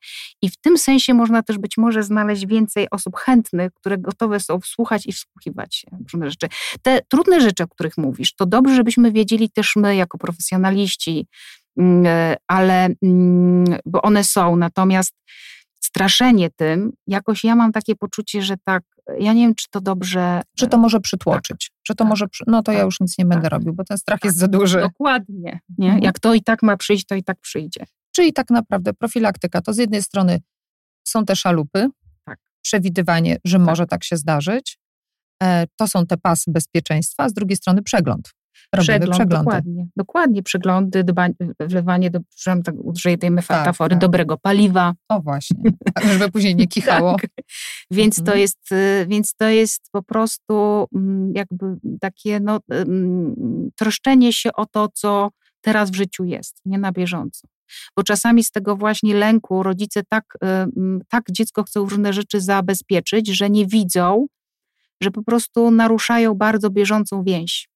[0.42, 4.60] i w tym sensie można też być może znaleźć więcej osób chętnych, które gotowe są
[4.60, 6.48] wsłuchać i wsłuchiwać się w różne rzeczy.
[6.82, 11.26] Te trudne rzeczy, o których mówisz, to dobrze, żebyśmy wiedzieli też my, jako profesjonaliści,
[11.80, 11.84] y,
[12.46, 12.94] ale y,
[13.86, 14.56] bo one są.
[14.56, 15.14] Natomiast
[15.80, 18.82] straszenie tym, jakoś ja mam takie poczucie, że tak,
[19.18, 20.42] ja nie wiem, czy to dobrze.
[20.56, 23.18] Czy to może przytłoczyć, tak, czy to tak, może, no to tak, ja już nic
[23.18, 23.52] nie będę tak.
[23.52, 24.80] robił, bo ten strach jest za duży.
[24.80, 25.86] Dokładnie, nie?
[25.86, 26.02] Mhm.
[26.02, 27.84] Jak to i tak ma przyjść, to i tak przyjdzie.
[28.12, 30.40] Czyli tak naprawdę profilaktyka to z jednej strony
[31.04, 31.88] są te szalupy,
[32.24, 32.38] tak.
[32.62, 33.66] przewidywanie, że tak.
[33.66, 34.78] może tak się zdarzyć,
[35.42, 38.30] e, to są te pasy bezpieczeństwa, a z drugiej strony przegląd.
[38.78, 39.86] Przegląd, przegląd dokładnie.
[39.96, 42.20] Dokładnie, przeglądy, dbań, wlewanie, do,
[42.64, 43.98] tak użyję tej metafory, tak, tak.
[43.98, 44.94] dobrego paliwa.
[45.08, 45.70] O właśnie,
[46.12, 47.16] żeby później nie kichało.
[47.20, 47.30] tak.
[47.90, 48.34] Więc, mhm.
[48.34, 52.60] to jest, y, więc to jest po prostu mm, jakby takie no,
[53.76, 55.30] troszczenie się o to, co
[55.60, 57.48] teraz w życiu jest, nie na bieżąco.
[57.96, 60.48] Bo czasami z tego właśnie lęku rodzice tak, y,
[61.08, 64.26] tak dziecko chcą różne rzeczy zabezpieczyć, że nie widzą,
[65.02, 67.68] że po prostu naruszają bardzo bieżącą więź.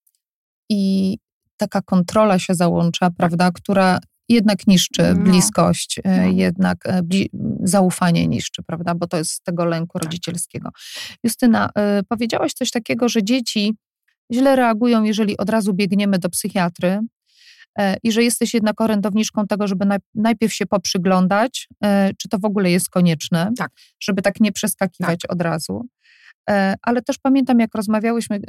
[0.71, 1.17] I
[1.57, 3.99] taka kontrola się załącza, prawda, która
[4.29, 5.25] jednak niszczy no.
[5.25, 6.27] bliskość, y, no.
[6.27, 7.31] jednak y, bli
[7.62, 10.03] zaufanie niszczy, prawda, bo to jest z tego lęku tak.
[10.05, 10.71] rodzicielskiego.
[11.25, 11.71] Justyna,
[12.09, 13.75] powiedziałaś coś takiego, że dzieci
[14.33, 17.01] źle reagują, jeżeli od razu biegniemy do psychiatry,
[17.79, 22.45] E, i że jesteś jednak orędowniczką tego, żeby najpierw się poprzyglądać, e, czy to w
[22.45, 23.71] ogóle jest konieczne, tak.
[24.01, 25.33] żeby tak nie przeskakiwać tak.
[25.33, 25.87] od razu.
[26.51, 28.41] E, ale też pamiętam, jak rozmawiałyśmy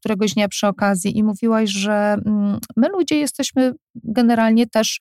[0.00, 5.00] któregoś dnia przy okazji i mówiłaś, że mm, my ludzie jesteśmy generalnie też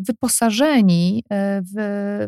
[0.00, 1.24] wyposażeni
[1.74, 1.74] w,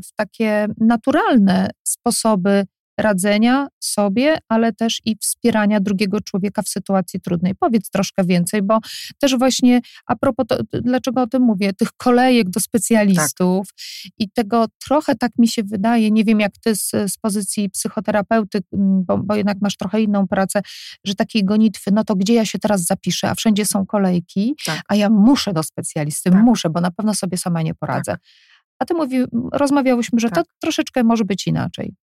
[0.04, 2.64] w takie naturalne sposoby
[2.98, 7.54] radzenia sobie, ale też i wspierania drugiego człowieka w sytuacji trudnej.
[7.54, 8.78] Powiedz troszkę więcej, bo
[9.20, 14.12] też właśnie a propos, to, dlaczego o tym mówię, tych kolejek do specjalistów tak.
[14.18, 18.60] i tego trochę tak mi się wydaje, nie wiem jak ty z, z pozycji psychoterapeuty,
[18.72, 20.62] bo, bo jednak masz trochę inną pracę,
[21.04, 24.80] że takiej gonitwy, no to gdzie ja się teraz zapiszę, a wszędzie są kolejki, tak.
[24.88, 26.42] a ja muszę do specjalisty, tak.
[26.42, 28.12] muszę, bo na pewno sobie sama nie poradzę.
[28.12, 28.20] Tak.
[28.78, 30.46] A ty mówi, rozmawiałyśmy, że to tak.
[30.60, 31.94] troszeczkę może być inaczej.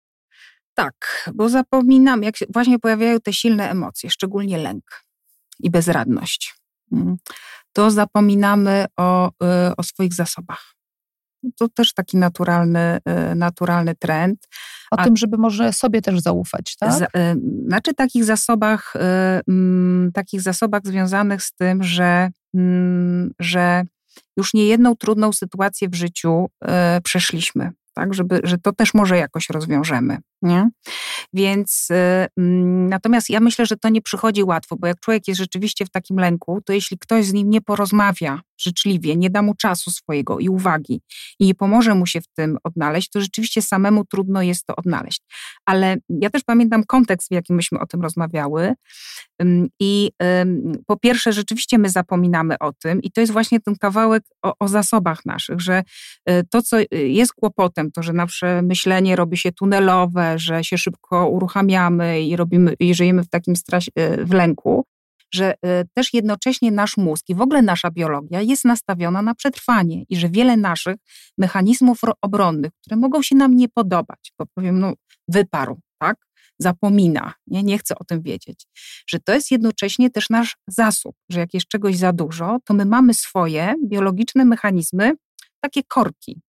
[0.76, 5.04] Tak, bo zapominam, jak się właśnie pojawiają te silne emocje, szczególnie lęk
[5.60, 6.56] i bezradność,
[6.92, 7.18] mm,
[7.74, 10.76] to zapominamy o, y, o swoich zasobach.
[11.58, 13.00] To też taki naturalny,
[13.32, 14.48] y, naturalny trend.
[14.92, 16.94] O A, tym, żeby może sobie też zaufać, tak?
[16.94, 17.08] Z, y,
[17.68, 18.94] znaczy takich zasobach,
[19.48, 23.84] mm, takich zasobach związanych z tym, że, mm, że
[24.38, 26.50] już nie jedną trudną sytuację w życiu
[27.04, 30.18] przeszliśmy tak, żeby, że to też może jakoś rozwiążemy.
[30.42, 30.70] Nie?
[31.34, 35.40] Więc y, mm, natomiast ja myślę, że to nie przychodzi łatwo, bo jak człowiek jest
[35.40, 39.56] rzeczywiście w takim lęku, to jeśli ktoś z nim nie porozmawia życzliwie, nie da mu
[39.56, 41.02] czasu swojego i uwagi
[41.40, 45.22] i nie pomoże mu się w tym odnaleźć, to rzeczywiście samemu trudno jest to odnaleźć.
[45.66, 48.74] Ale ja też pamiętam kontekst, w jakim myśmy o tym rozmawiały.
[49.80, 50.12] I
[50.88, 54.68] po pierwsze, rzeczywiście my zapominamy o tym, i to jest właśnie ten kawałek o, o
[54.68, 55.84] zasobach naszych, że
[56.30, 60.78] y, to, co y, jest kłopotem, to, że nasze myślenie robi się tunelowe, że się
[60.78, 64.86] szybko uruchamiamy i robimy, i żyjemy w takim strasie, w lęku,
[65.36, 65.54] że
[65.94, 70.30] też jednocześnie nasz mózg i w ogóle nasza biologia jest nastawiona na przetrwanie i że
[70.30, 70.96] wiele naszych
[71.38, 74.94] mechanizmów obronnych, które mogą się nam nie podobać, bo powiem, no
[75.28, 76.26] wyparł, tak?
[76.60, 78.66] Zapomina, nie, nie chce o tym wiedzieć,
[79.08, 82.86] że to jest jednocześnie też nasz zasób, że jak jest czegoś za dużo, to my
[82.86, 85.14] mamy swoje biologiczne mechanizmy,
[85.60, 86.42] takie korki,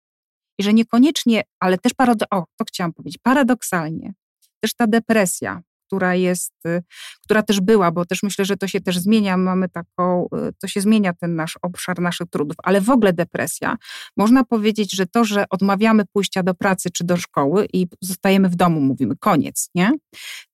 [0.59, 4.13] i że niekoniecznie, ale też parado- o, to chciałam powiedzieć, paradoksalnie,
[4.61, 6.83] też ta depresja, która jest, y,
[7.25, 10.69] która też była, bo też myślę, że to się też zmienia, mamy taką, y, to
[10.69, 13.77] się zmienia ten nasz obszar naszych trudów, ale w ogóle depresja.
[14.17, 18.57] Można powiedzieć, że to, że odmawiamy pójścia do pracy czy do szkoły i zostajemy w
[18.57, 19.93] domu, mówimy koniec, nie?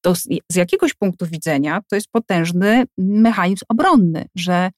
[0.01, 4.71] To z, z jakiegoś punktu widzenia to jest potężny mechanizm obronny, że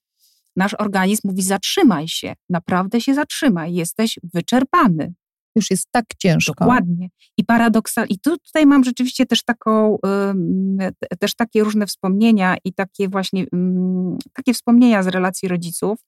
[0.57, 5.15] nasz organizm mówi zatrzymaj się, naprawdę się zatrzymaj, jesteś wyczerpany.
[5.57, 6.55] Już jest tak ciężko.
[6.59, 7.09] Dokładnie.
[7.39, 9.99] I paradoksalnie, i tu, tutaj mam rzeczywiście też taką,
[11.19, 13.47] też takie różne wspomnienia i takie właśnie,
[14.33, 15.99] takie wspomnienia z relacji rodziców,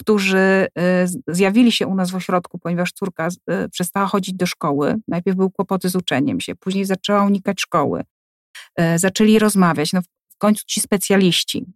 [0.00, 4.94] którzy y, zjawili się u nas w ośrodku, ponieważ córka y, przestała chodzić do szkoły.
[5.08, 8.02] Najpierw były kłopoty z uczeniem się, później zaczęła unikać szkoły.
[8.80, 9.92] Y, zaczęli rozmawiać.
[9.92, 10.00] No,
[10.44, 11.66] końcu ci specjaliści,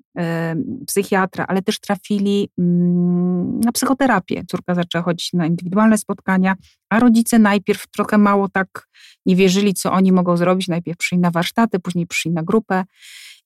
[0.86, 4.44] psychiatra, ale też trafili mm, na psychoterapię.
[4.50, 6.54] Córka zaczęła chodzić na indywidualne spotkania,
[6.90, 8.88] a rodzice najpierw trochę mało tak
[9.26, 10.68] nie wierzyli, co oni mogą zrobić.
[10.68, 12.84] Najpierw przyszli na warsztaty, później przyszli na grupę.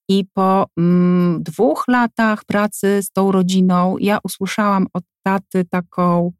[0.08, 6.32] I po mm, dwóch latach pracy z tą rodziną, ja usłyszałam od taty taką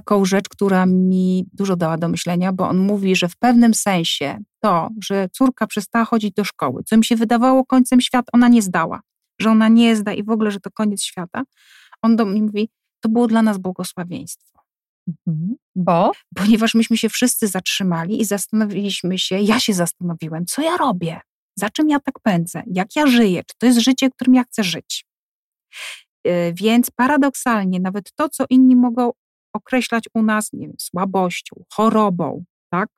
[0.00, 4.38] taką rzecz, która mi dużo dała do myślenia, bo on mówi, że w pewnym sensie
[4.60, 8.62] to, że córka przestała chodzić do szkoły, co mi się wydawało końcem świata, ona nie
[8.62, 9.00] zdała,
[9.40, 11.42] że ona nie zda i w ogóle, że to koniec świata.
[12.02, 12.68] On do mnie mówi,
[13.00, 14.60] to było dla nas błogosławieństwo.
[15.26, 15.56] Mhm.
[15.76, 16.12] Bo?
[16.36, 21.20] Ponieważ myśmy się wszyscy zatrzymali i zastanowiliśmy się, ja się zastanowiłem, co ja robię,
[21.58, 24.64] za czym ja tak pędzę, jak ja żyję, czy to jest życie, którym ja chcę
[24.64, 25.06] żyć.
[26.24, 29.12] E, więc paradoksalnie, nawet to, co inni mogą
[29.56, 32.88] określać u nas, nie wiem, słabością, chorobą, tak?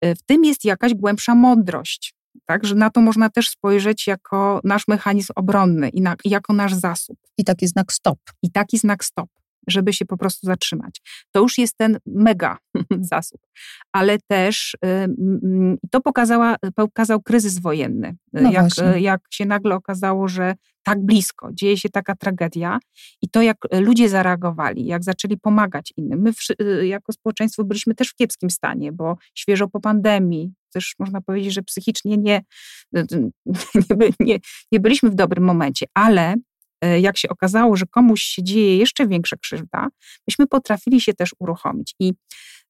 [0.00, 2.14] E, w tym jest jakaś głębsza mądrość.
[2.46, 6.74] Tak, że na to można też spojrzeć jako nasz mechanizm obronny i na, jako nasz
[6.74, 7.18] zasób.
[7.38, 8.18] I taki znak stop.
[8.42, 9.28] I taki znak stop
[9.68, 11.00] żeby się po prostu zatrzymać.
[11.32, 12.58] To już jest ten mega
[13.12, 13.40] zasób.
[13.92, 18.08] Ale też y, to pokazała, pokazał kryzys wojenny.
[18.08, 20.54] Y, no jak, y, jak się nagle okazało, że
[20.84, 22.78] tak blisko dzieje się taka tragedia
[23.22, 26.22] i to, jak ludzie zareagowali, jak zaczęli pomagać innym.
[26.22, 26.32] My
[26.86, 31.62] jako społeczeństwo byliśmy też w kiepskim stanie, bo świeżo po pandemii, też można powiedzieć, że
[31.62, 32.42] psychicznie nie,
[32.92, 34.38] nie, nie,
[34.72, 36.34] nie byliśmy w dobrym momencie, ale
[37.00, 39.88] jak się okazało, że komuś się dzieje jeszcze większa krzywda,
[40.28, 41.94] myśmy potrafili się też uruchomić.
[42.00, 42.12] I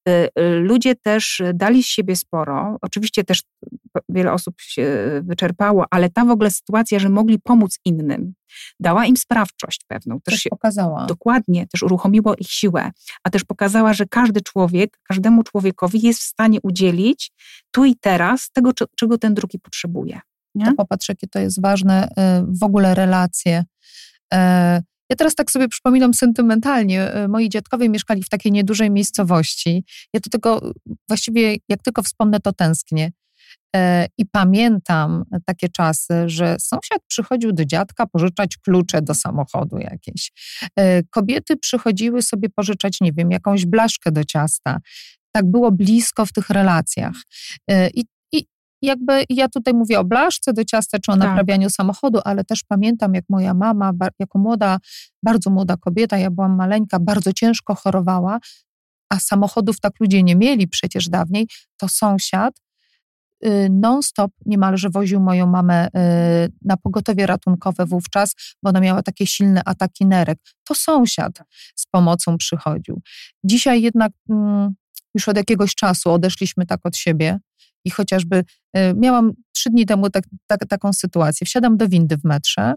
[0.09, 2.79] e, e, ludzie też dali z siebie sporo.
[2.83, 3.43] Oczywiście też
[4.09, 4.87] wiele osób się
[5.23, 8.35] wyczerpało, ale ta w ogóle sytuacja, że mogli pomóc innym,
[8.81, 10.21] dała im sprawczość pewną.
[10.21, 11.07] Też, też się pokazała.
[11.07, 12.91] Dokładnie, też uruchomiło ich siłę,
[13.25, 17.33] a też pokazała, że każdy człowiek, każdemu człowiekowi jest w stanie udzielić
[17.71, 20.21] tu i teraz tego, czego ten drugi potrzebuje.
[20.55, 20.67] Nie?
[20.67, 22.09] To popatrz, jakie to jest ważne,
[22.49, 23.65] w ogóle relacje
[24.35, 27.13] E, ja teraz tak sobie przypominam sentymentalnie.
[27.13, 29.85] E, moi dziadkowie mieszkali w takiej niedużej miejscowości.
[30.13, 30.73] Ja do tego
[31.09, 33.11] właściwie, jak tylko wspomnę, to tęsknię.
[33.77, 40.33] E, I pamiętam takie czasy, że sąsiad przychodził do dziadka pożyczać klucze do samochodu jakieś.
[41.11, 44.79] Kobiety przychodziły sobie pożyczać, nie wiem, jakąś blaszkę do ciasta.
[45.33, 47.15] Tak było blisko w tych relacjach.
[47.95, 48.05] I
[48.85, 51.29] jakby ja tutaj mówię o blaszce do ciasta czy o tak.
[51.29, 54.79] naprawianiu samochodu, ale też pamiętam, jak moja mama, jako młoda,
[55.23, 58.39] bardzo młoda kobieta, ja byłam maleńka, bardzo ciężko chorowała,
[59.11, 62.55] a samochodów tak ludzie nie mieli przecież dawniej, to sąsiad
[63.47, 65.91] y, non-stop niemalże woził moją mamę y,
[66.63, 70.39] na pogotowie ratunkowe wówczas, bo ona miała takie silne ataki nerek.
[70.69, 71.39] To sąsiad
[71.77, 73.03] z pomocą przychodził.
[73.45, 74.75] Dzisiaj jednak mm,
[75.15, 77.39] już od jakiegoś czasu odeszliśmy tak od siebie
[77.85, 81.45] i chociażby e, miałam trzy dni temu tak, tak, taką sytuację.
[81.47, 82.75] Wsiadam do windy w metrze,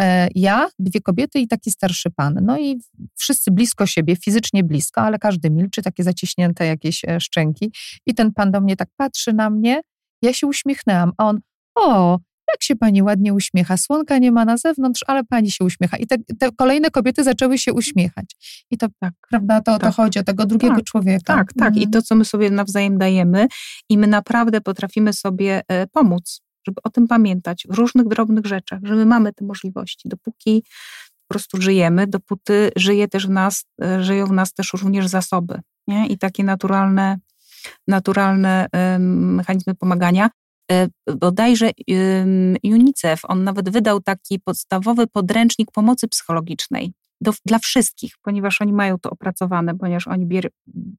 [0.00, 2.38] e, ja, dwie kobiety i taki starszy pan.
[2.42, 2.80] No i
[3.16, 7.72] wszyscy blisko siebie, fizycznie blisko, ale każdy milczy, takie zaciśnięte jakieś e, szczęki.
[8.06, 9.80] I ten pan do mnie tak patrzy na mnie,
[10.22, 11.40] ja się uśmiechnęłam, a on,
[11.74, 12.18] o,
[12.52, 15.96] jak się pani ładnie uśmiecha, słonka nie ma na zewnątrz, ale pani się uśmiecha.
[15.96, 18.26] I te, te kolejne kobiety zaczęły się uśmiechać.
[18.70, 19.82] I to, tak, prawda, to, tak.
[19.82, 21.34] to chodzi o tego drugiego tak, człowieka.
[21.34, 21.76] Tak, tak.
[21.76, 21.90] I mhm.
[21.90, 23.46] to, co my sobie nawzajem dajemy
[23.88, 28.80] i my naprawdę potrafimy sobie e, pomóc, żeby o tym pamiętać w różnych drobnych rzeczach,
[28.82, 30.08] że my mamy te możliwości.
[30.08, 30.64] Dopóki
[31.28, 35.60] po prostu żyjemy, dopóty żyje też w nas, e, żyją w nas też również zasoby.
[35.88, 36.06] Nie?
[36.06, 37.18] I takie naturalne,
[37.88, 38.66] naturalne
[38.98, 40.30] mechanizmy pomagania.
[40.72, 41.70] E, bodajże
[42.64, 48.98] UNICEF, on nawet wydał taki podstawowy podręcznik pomocy psychologicznej do, dla wszystkich, ponieważ oni mają
[48.98, 50.50] to opracowane, ponieważ oni bier,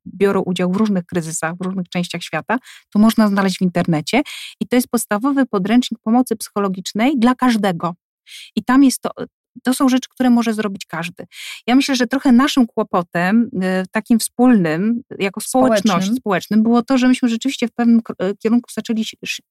[0.07, 2.57] biorą udział w różnych kryzysach, w różnych częściach świata,
[2.93, 4.21] to można znaleźć w internecie.
[4.59, 7.93] I to jest podstawowy podręcznik pomocy psychologicznej dla każdego.
[8.55, 9.09] I tam jest to,
[9.63, 11.25] to są rzeczy, które może zrobić każdy.
[11.67, 16.97] Ja myślę, że trochę naszym kłopotem, y, takim wspólnym, jako społeczność społecznym, społecznym było to,
[16.97, 19.05] że myśmy rzeczywiście w pewnym y, kierunku zaczęli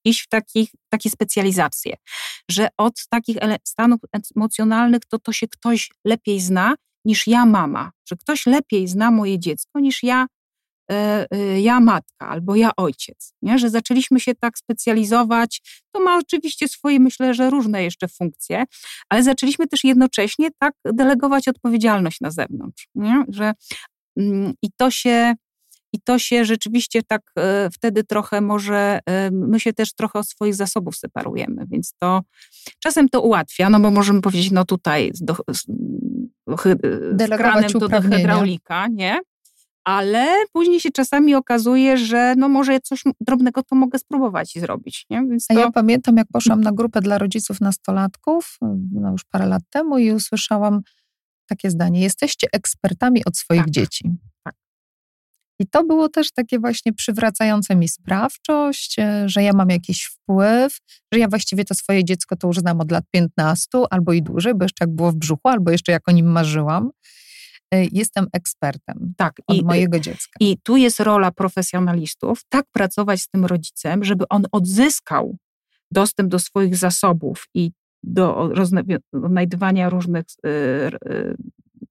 [0.04, 1.96] iść w takich, takie specjalizacje,
[2.50, 4.00] że od takich stanów
[4.36, 6.74] emocjonalnych to to się ktoś lepiej zna
[7.04, 10.26] niż ja mama, że ktoś lepiej zna moje dziecko niż ja
[11.60, 13.58] ja matka albo ja ojciec, nie?
[13.58, 15.62] że zaczęliśmy się tak specjalizować.
[15.92, 18.64] To ma oczywiście swoje, myślę, że różne jeszcze funkcje,
[19.08, 23.24] ale zaczęliśmy też jednocześnie tak delegować odpowiedzialność na zewnątrz, nie?
[23.28, 23.52] że
[24.16, 25.34] mm, i to się
[25.94, 29.00] i to się rzeczywiście tak e, wtedy trochę może,
[29.32, 32.20] my się też trochę od swoich zasobów separujemy, więc to
[32.78, 35.36] czasem to ułatwia, no bo możemy powiedzieć, no tutaj do,
[37.36, 39.20] kranem to do hydraulika, nie?
[39.84, 45.06] Ale później się czasami okazuje, że no może coś drobnego to mogę spróbować i zrobić.
[45.10, 45.22] Nie?
[45.22, 45.36] To...
[45.48, 48.58] A ja pamiętam, jak poszłam na grupę dla rodziców nastolatków,
[48.92, 50.82] no już parę lat temu i usłyszałam
[51.48, 53.70] takie zdanie, jesteście ekspertami od swoich tak.
[53.70, 54.10] dzieci.
[54.44, 54.54] Tak.
[55.58, 60.78] I to było też takie właśnie przywracające mi sprawczość, e, że ja mam jakiś wpływ,
[61.12, 64.54] że ja właściwie to swoje dziecko to już znam od lat 15 albo i dłużej,
[64.54, 66.90] bo jeszcze jak było w brzuchu, albo jeszcze jak o nim marzyłam.
[67.74, 70.32] Y, jestem ekspertem tak, od i, mojego dziecka.
[70.40, 75.36] I tu jest rola profesjonalistów, tak pracować z tym rodzicem, żeby on odzyskał
[75.90, 78.50] dostęp do swoich zasobów i do
[79.12, 80.48] odnajdywania różnych y,
[81.10, 81.36] y,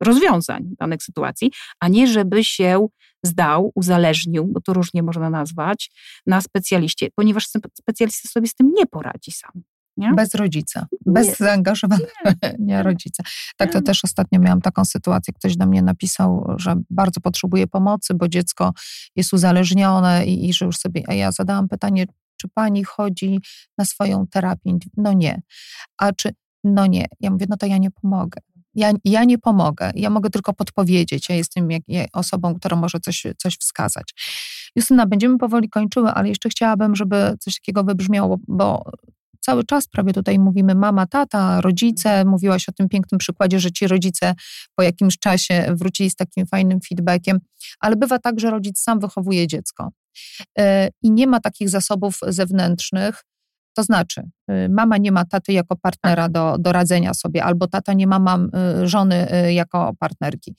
[0.02, 2.88] rozwiązań danych sytuacji, a nie żeby się
[3.24, 5.92] zdał, uzależnił, bo to różnie można nazwać,
[6.26, 7.48] na specjaliście, ponieważ
[7.80, 9.64] specjalista sobie z tym nie poradzi sam.
[10.02, 10.14] Nie?
[10.14, 11.36] Bez rodzica, bez nie.
[11.36, 12.12] zaangażowanego
[12.44, 12.56] nie.
[12.70, 13.24] nie rodzica.
[13.58, 18.14] Tak, to też ostatnio miałam taką sytuację, ktoś do mnie napisał, że bardzo potrzebuje pomocy,
[18.14, 18.74] bo dziecko
[19.16, 22.06] jest uzależnione i, i że już sobie, a ja zadałam pytanie,
[22.38, 23.40] czy pani chodzi
[23.78, 24.78] na swoją terapię?
[24.98, 25.42] No nie.
[25.98, 26.30] A czy,
[26.64, 27.06] no nie.
[27.20, 28.42] Ja mówię, no to ja nie pomogę.
[28.76, 31.30] Ja, ja nie pomogę, ja mogę tylko podpowiedzieć.
[31.30, 34.14] Ja jestem jak, ja, osobą, która może coś, coś wskazać.
[34.76, 38.92] Justyna, będziemy powoli kończyły, ale jeszcze chciałabym, żeby coś takiego wybrzmiało, bo
[39.42, 42.26] cały czas prawie tutaj mówimy mama, tata, rodzice.
[42.26, 44.34] Mówiłaś o tym pięknym przykładzie, że ci rodzice
[44.76, 47.40] po jakimś czasie wrócili z takim fajnym feedbackiem,
[47.80, 49.90] ale bywa tak, że rodzic sam wychowuje dziecko
[50.60, 53.24] e, i nie ma takich zasobów zewnętrznych.
[53.74, 54.22] To znaczy,
[54.52, 56.32] y, mama nie ma taty jako partnera Tak.
[56.32, 58.52] do, do radzenia sobie, albo tata nie ma mam,
[58.84, 60.56] y, żony y, jako partnerki.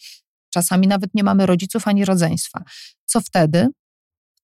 [0.55, 2.63] Czasami nawet nie mamy rodziców ani rodzeństwa.
[3.05, 3.69] Co wtedy?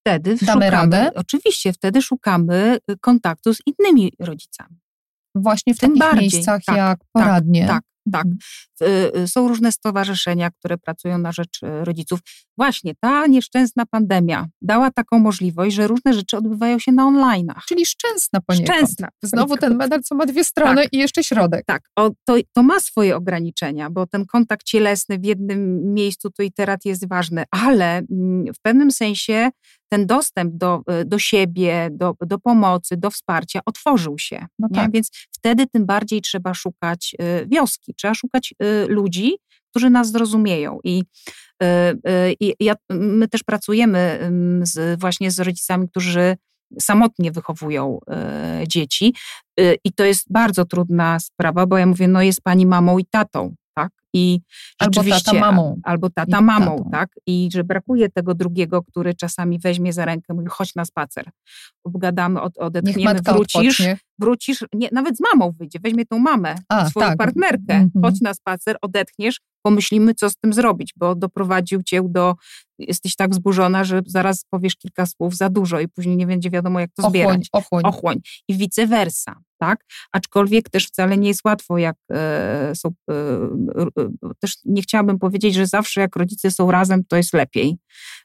[0.08, 1.10] Wtedy Damy szukamy, radę?
[1.14, 4.76] Oczywiście, wtedy szukamy y, kontaktu z innymi rodzicami.
[5.34, 7.66] Właśnie w Tym takich bardziej, miejscach tak, jak poradnie.
[7.66, 7.82] Tak,
[8.12, 8.26] tak.
[9.22, 12.20] Y, Są różne stowarzyszenia, które pracują na rzecz y, rodziców.
[12.58, 17.60] Właśnie ta nieszczęsna pandemia dała taką możliwość, że różne rzeczy odbywają się na online'ach.
[17.68, 18.78] Czyli szczęsna poniekąd.
[18.78, 19.08] Szczęsna.
[19.22, 21.64] Znowu ten medal, co ma dwie strony i jeszcze środek.
[21.66, 26.42] Tak, o, to, to ma swoje ograniczenia, bo ten kontakt cielesny w jednym miejscu tu
[26.42, 29.50] i teraz jest ważny, ale mm, w pewnym sensie
[29.88, 34.46] ten dostęp do, y, do siebie, do, do pomocy, do wsparcia otworzył się.
[34.58, 34.92] No tak.
[34.92, 39.36] Więc wtedy tym bardziej trzeba szukać y, wioski, trzeba szukać y, ludzi,
[39.70, 40.78] którzy nas zrozumieją.
[40.84, 41.02] I,
[42.40, 46.36] i ja, my też pracujemy ym, z, właśnie z rodzicami, którzy
[46.80, 47.98] samotnie wychowują
[48.66, 49.14] dzieci.
[49.84, 53.54] I to jest bardzo trudna sprawa, bo ja mówię, no jest pani mamą i tatą?
[54.14, 54.40] I
[54.78, 55.80] Albo tata mamą.
[55.82, 56.90] Albo tata mamą, tatą.
[56.90, 57.10] tak?
[57.26, 61.30] I że brakuje tego drugiego, który czasami weźmie za rękę, mówi, chodź na spacer.
[61.84, 63.98] Obgadamy, od, odetchniemy, wrócisz, odpocznie.
[64.18, 67.18] wrócisz, nie, nawet z mamą wyjdzie, weźmie tą mamę, A, swoją tak.
[67.18, 68.04] partnerkę, Mhm.
[68.04, 72.34] chodź na spacer, odetchniesz, pomyślimy, co z tym zrobić, bo doprowadził cię do,
[72.78, 76.80] jesteś tak wzburzona, że zaraz powiesz kilka słów za dużo i później nie będzie wiadomo,
[76.80, 77.48] jak to Ochłoń, zbierać.
[77.52, 77.82] ochłoń.
[77.84, 78.20] Ochłoń.
[78.48, 79.84] I vice versa, tak?
[80.12, 85.54] Aczkolwiek też wcale nie jest łatwo, jak e, są, e, e, też nie chciałabym powiedzieć,
[85.54, 87.76] że zawsze jak rodzice są razem, to jest lepiej.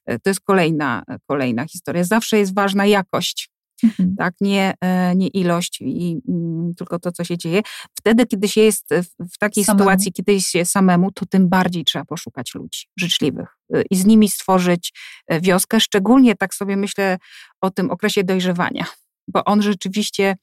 [0.05, 2.03] To jest kolejna, kolejna historia.
[2.03, 3.53] Zawsze jest ważna jakość
[3.83, 4.15] Mhm.
[4.17, 4.33] tak?
[4.41, 4.73] Nie,
[5.15, 7.61] nie ilość, i, mm, tylko to, co się dzieje.
[7.99, 9.79] Wtedy, kiedy się jest w, w takiej Samemu.
[9.79, 13.47] sytuacji, kiedy się samemu, to tym bardziej trzeba poszukać ludzi życzliwych
[13.89, 14.93] i z nimi stworzyć
[15.41, 15.79] wioskę.
[15.79, 17.17] Szczególnie tak sobie myślę
[17.61, 18.85] o tym okresie dojrzewania,
[19.27, 20.35] bo on rzeczywiście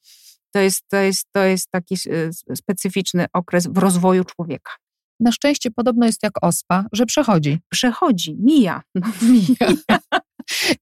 [0.52, 4.72] to jest, to jest, to jest taki e, specyficzny okres w rozwoju człowieka.
[5.20, 7.58] Na szczęście podobno jest jak ospa, że przechodzi.
[7.68, 8.82] Przechodzi, mija.
[8.94, 9.72] No, Mija.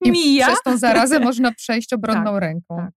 [0.04, 0.46] I Mija.
[0.46, 2.76] przez tą zarazę można przejść obronną Tak, ręką.
[2.76, 2.90] tak.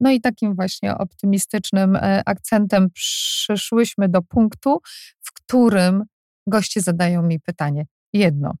[0.00, 4.80] No i takim właśnie optymistycznym e, akcentem przyszłyśmy do punktu,
[5.20, 6.04] w którym
[6.48, 7.86] goście zadają mi pytanie.
[8.12, 8.54] Jedno.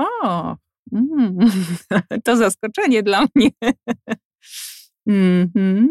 [0.00, 0.56] O,
[0.92, 1.38] mm,
[2.24, 3.50] to zaskoczenie dla mnie.
[5.06, 5.88] Mhm.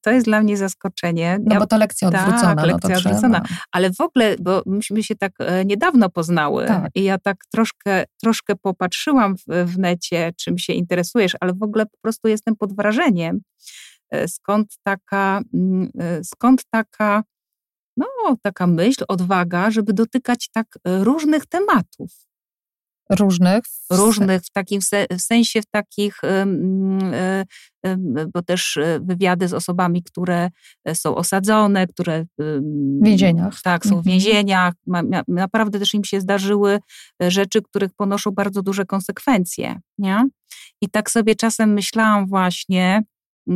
[0.00, 1.38] To jest dla mnie zaskoczenie.
[1.44, 2.54] No Ja- bo to lekcja tak, odwrócona.
[2.54, 3.10] no to lekcja trzeba.
[3.16, 3.42] odwrócona.
[3.72, 6.90] ale w ogóle, bo myśmy się tak e, niedawno poznały Tak.
[6.94, 11.86] i ja tak troszkę, troszkę popatrzyłam w, w necie, czym się interesujesz, ale w ogóle
[11.86, 13.40] po prostu jestem pod wrażeniem,
[14.10, 17.22] e, skąd taka, mm, e, skąd taka,
[17.96, 18.06] no,
[18.42, 22.10] taka myśl, odwaga, żeby dotykać tak różnych tematów
[23.20, 23.64] Różnych.
[23.92, 26.20] różnych, w takim w sensie w takich,
[28.34, 30.50] bo też e, wywiady z osobami, które
[30.84, 33.62] e, są osadzone, które W więzieniach.
[33.62, 34.04] Tak, są w Mhm.
[34.04, 34.74] więzieniach.
[35.28, 36.78] Naprawdę też im się zdarzyły
[37.22, 39.80] e, rzeczy, których ponoszą bardzo duże konsekwencje.
[39.98, 40.28] Nie?
[40.82, 43.02] I tak sobie czasem myślałam właśnie,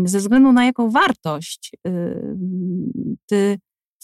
[0.05, 1.73] ze względu na jaką wartość
[3.27, 3.59] ty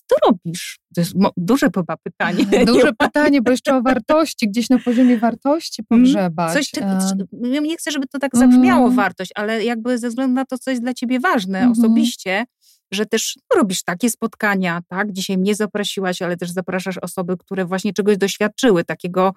[0.06, 0.78] to robisz.
[0.94, 2.44] To jest duże chyba pytanie.
[2.66, 6.50] Duże pytanie, bo jeszcze o wartości, gdzieś na poziomie wartości pogrzebać.
[6.50, 8.96] Mm, Coś, E, czy, ja nie chcę, żeby to tak zabrzmiało Mhm.
[8.96, 11.72] wartość, ale jakby ze względu na to, co jest dla ciebie ważne Mhm.
[11.72, 12.44] osobiście,
[12.92, 15.12] że też no, robisz takie spotkania, tak?
[15.12, 19.32] Dzisiaj mnie zaprosiłaś, ale też zapraszasz osoby, które właśnie czegoś doświadczyły, takiego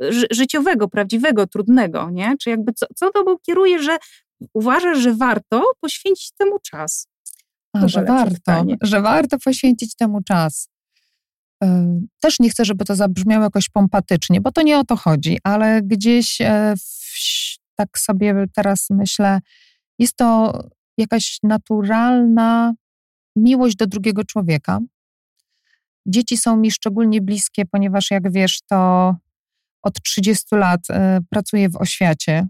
[0.00, 2.34] ży- życiowego, prawdziwego, trudnego, nie?
[2.40, 3.96] Czy jakby co, co tobą kieruje, że
[4.54, 7.07] uważasz, że warto poświęcić temu czas?
[7.84, 10.68] A, że warto, że warto poświęcić temu czas.
[11.64, 15.38] E, Też nie chcę, żeby to zabrzmiało jakoś pompatycznie, bo to nie o to chodzi,
[15.42, 17.18] ale gdzieś e, w,
[17.74, 19.40] tak sobie teraz myślę,
[19.98, 20.60] jest to
[20.98, 22.72] jakaś naturalna
[23.36, 24.78] miłość do drugiego człowieka.
[26.06, 29.14] Dzieci są mi szczególnie bliskie, ponieważ jak wiesz, to
[29.82, 32.46] od 30 lat e, pracuję w oświacie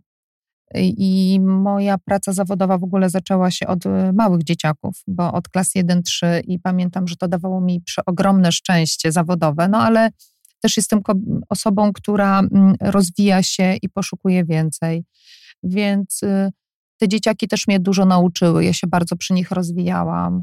[0.74, 5.70] i moja praca zawodowa w ogóle zaczęła się od e, małych dzieciaków, bo od klas
[5.76, 10.10] 1-3 i pamiętam, że to dawało mi przeogromne szczęście zawodowe, no ale
[10.60, 11.00] też jestem
[11.48, 15.04] osobą, która mm, rozwija się i poszukuje więcej.
[15.62, 16.50] Więc y,
[16.98, 18.64] te dzieciaki też mnie dużo nauczyły.
[18.64, 20.42] Ja się bardzo przy nich rozwijałam,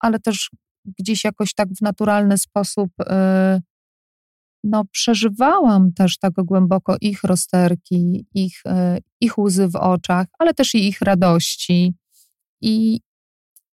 [0.00, 0.50] ale też
[0.98, 3.04] gdzieś jakoś tak w naturalny sposób y,
[4.64, 10.74] no, przeżywałam też tak głęboko ich rozterki, ich, y, ich łzy w oczach, ale też
[10.74, 11.94] i ich radości.
[12.60, 13.00] I,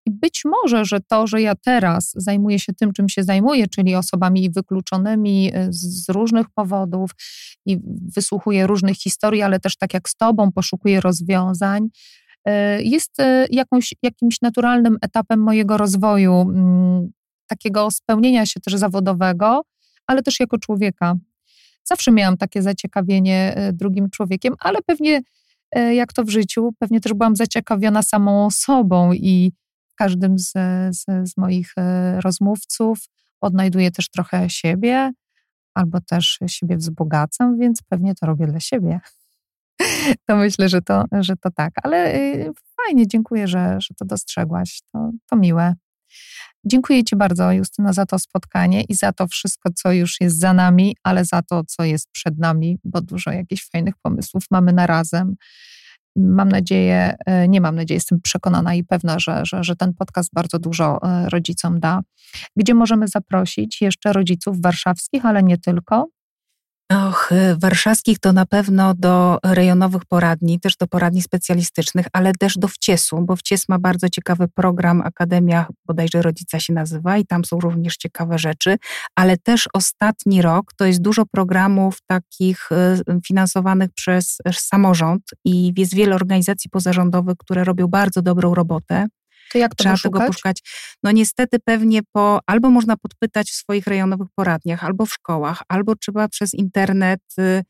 [0.05, 4.49] być może, że to, że ja teraz zajmuję się tym, czym się zajmuję, czyli osobami
[4.49, 7.11] wykluczonymi y, z różnych powodów
[7.65, 7.77] i
[8.15, 11.87] wysłuchuję różnych historii, ale też tak jak z Tobą poszukuję rozwiązań,
[12.47, 12.51] y,
[12.83, 13.17] jest
[13.49, 17.11] jakąś, jakimś naturalnym etapem mojego rozwoju, mm,
[17.47, 19.61] takiego spełnienia się też zawodowego,
[20.07, 21.15] ale też jako człowieka.
[21.83, 25.21] Zawsze miałam takie zaciekawienie drugim człowiekiem, ale pewnie
[25.93, 29.51] jak to w życiu, pewnie też byłam zaciekawiona samą sobą i
[29.95, 30.51] każdym z,
[30.91, 32.99] z, z moich e, rozmówców
[33.41, 35.11] odnajduję też trochę siebie,
[35.73, 38.99] albo też siebie wzbogacam, więc pewnie to robię dla siebie.
[40.27, 41.71] To myślę, że to, że to tak.
[41.83, 42.13] Ale
[42.85, 44.81] fajnie, dziękuję, że, że to dostrzegłaś.
[44.91, 45.73] To, to miłe.
[46.65, 50.53] Dziękuję Ci bardzo, Justyna, za to spotkanie i za to wszystko, co już jest za
[50.53, 54.87] nami, ale za to, co jest przed nami, bo dużo jakichś fajnych pomysłów mamy na
[54.87, 55.35] razem.
[56.15, 60.29] Mam nadzieję, e, nie mam nadziei, jestem przekonana i pewna, że, że, że ten podcast
[60.33, 61.99] bardzo dużo e, rodzicom da.
[62.55, 66.07] Gdzie możemy zaprosić jeszcze rodziców warszawskich, ale nie tylko?
[66.91, 72.57] Och, y, warszawskich to na pewno do rejonowych poradni, też do poradni specjalistycznych, ale też
[72.57, 77.45] do wciesu, bo wcies ma bardzo ciekawy program, Akademia bodajże Rodzica się nazywa i tam
[77.45, 78.77] są również ciekawe rzeczy,
[79.15, 85.95] ale też ostatni rok to jest dużo programów takich y, finansowanych przez samorząd i jest
[85.95, 89.07] wiele organizacji pozarządowych, które robią bardzo dobrą robotę.
[89.53, 90.19] To jak to Trzeba poszukać?
[90.19, 90.61] tego poszukać.
[91.03, 95.95] No niestety pewnie po, albo można podpytać w swoich rejonowych poradniach, albo w szkołach, albo
[95.95, 97.21] trzeba przez internet.
[97.39, 97.63] Y,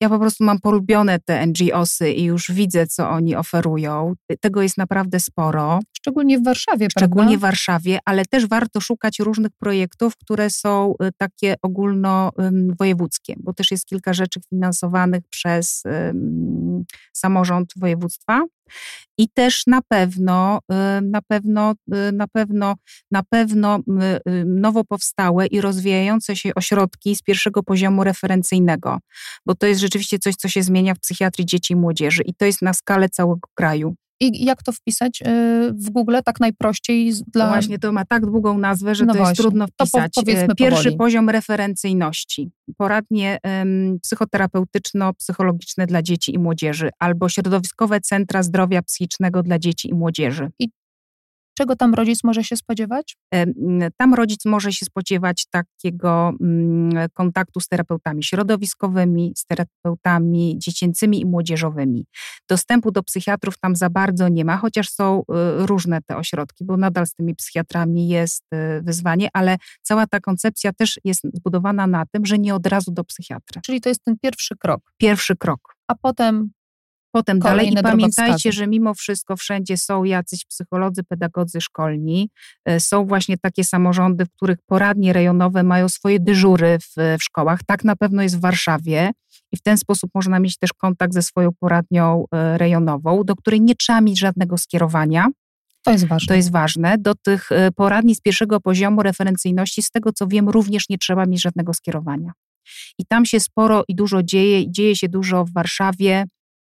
[0.00, 4.14] ja po prostu mam polubione te NGOsy i już widzę, co oni oferują.
[4.40, 5.80] Tego jest naprawdę sporo.
[5.96, 7.38] Szczególnie w Warszawie, Szczególnie prawda?
[7.38, 13.70] w Warszawie, ale też warto szukać różnych projektów, które są y, takie ogólnowojewódzkie, bo też
[13.70, 16.65] jest kilka rzeczy finansowanych przez um,
[17.12, 18.42] samorząd województwa.
[19.18, 22.74] I też na pewno, y, na pewno, y, na pewno,
[23.10, 28.98] na pewno y, nowo powstałe i rozwijające się ośrodki z pierwszego poziomu referencyjnego,
[29.46, 32.44] bo to jest rzeczywiście coś, co się zmienia w psychiatrii dzieci i młodzieży i to
[32.44, 33.94] jest na skalę całego kraju.
[34.20, 35.22] I jak to wpisać
[35.74, 37.12] w Google tak najprościej?
[37.32, 37.48] Dla...
[37.48, 39.30] Właśnie, to ma tak długą nazwę, że no to właśnie.
[39.30, 40.12] jest trudno wpisać.
[40.12, 40.96] To po, Pierwszy powoli.
[40.96, 42.50] poziom referencyjności.
[42.76, 49.94] Poradnie um, psychoterapeutyczno-psychologiczne dla dzieci i młodzieży albo środowiskowe centra zdrowia psychicznego dla dzieci i
[49.94, 50.50] młodzieży.
[50.58, 50.68] I
[51.58, 53.16] Czego tam rodzic może się spodziewać?
[53.96, 61.26] Tam rodzic może się spodziewać takiego mm, kontaktu z terapeutami środowiskowymi, z terapeutami dziecięcymi i
[61.26, 62.06] młodzieżowymi.
[62.48, 66.76] Dostępu do psychiatrów tam za bardzo nie ma, chociaż są y, różne te ośrodki, bo
[66.76, 72.06] nadal z tymi psychiatrami jest y, wyzwanie, ale cała ta koncepcja też jest zbudowana na
[72.12, 73.60] tym, że nie od razu do psychiatra.
[73.64, 74.80] Czyli to jest ten pierwszy krok.
[74.96, 75.76] Pierwszy krok.
[75.88, 76.50] A potem
[77.16, 77.72] potem dalej.
[77.72, 82.30] I pamiętajcie, że mimo wszystko wszędzie są jacyś psycholodzy, pedagodzy szkolni.
[82.64, 87.60] E, są właśnie takie samorządy, w których poradnie rejonowe mają swoje dyżury w, w szkołach.
[87.66, 89.10] Tak na pewno jest w Warszawie.
[89.52, 93.60] I w ten sposób można mieć też kontakt ze swoją poradnią e, rejonową, do której
[93.60, 95.28] nie trzeba mieć żadnego skierowania.
[95.84, 96.28] To jest ważne.
[96.28, 96.98] To jest ważne.
[96.98, 101.26] Do tych e, poradni z pierwszego poziomu referencyjności, z tego co wiem, również nie trzeba
[101.26, 102.32] mieć żadnego skierowania.
[102.98, 106.24] I tam się sporo i dużo dzieje, i dzieje się dużo w Warszawie.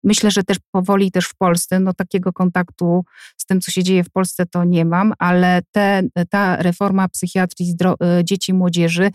[0.04, 3.04] Myślę, że też powoli też w Polsce, no takiego kontaktu
[3.36, 7.74] z tym, co się dzieje w Polsce, to nie mam, ale te, ta reforma psychiatrii
[8.02, 9.10] e, dzieci i młodzieży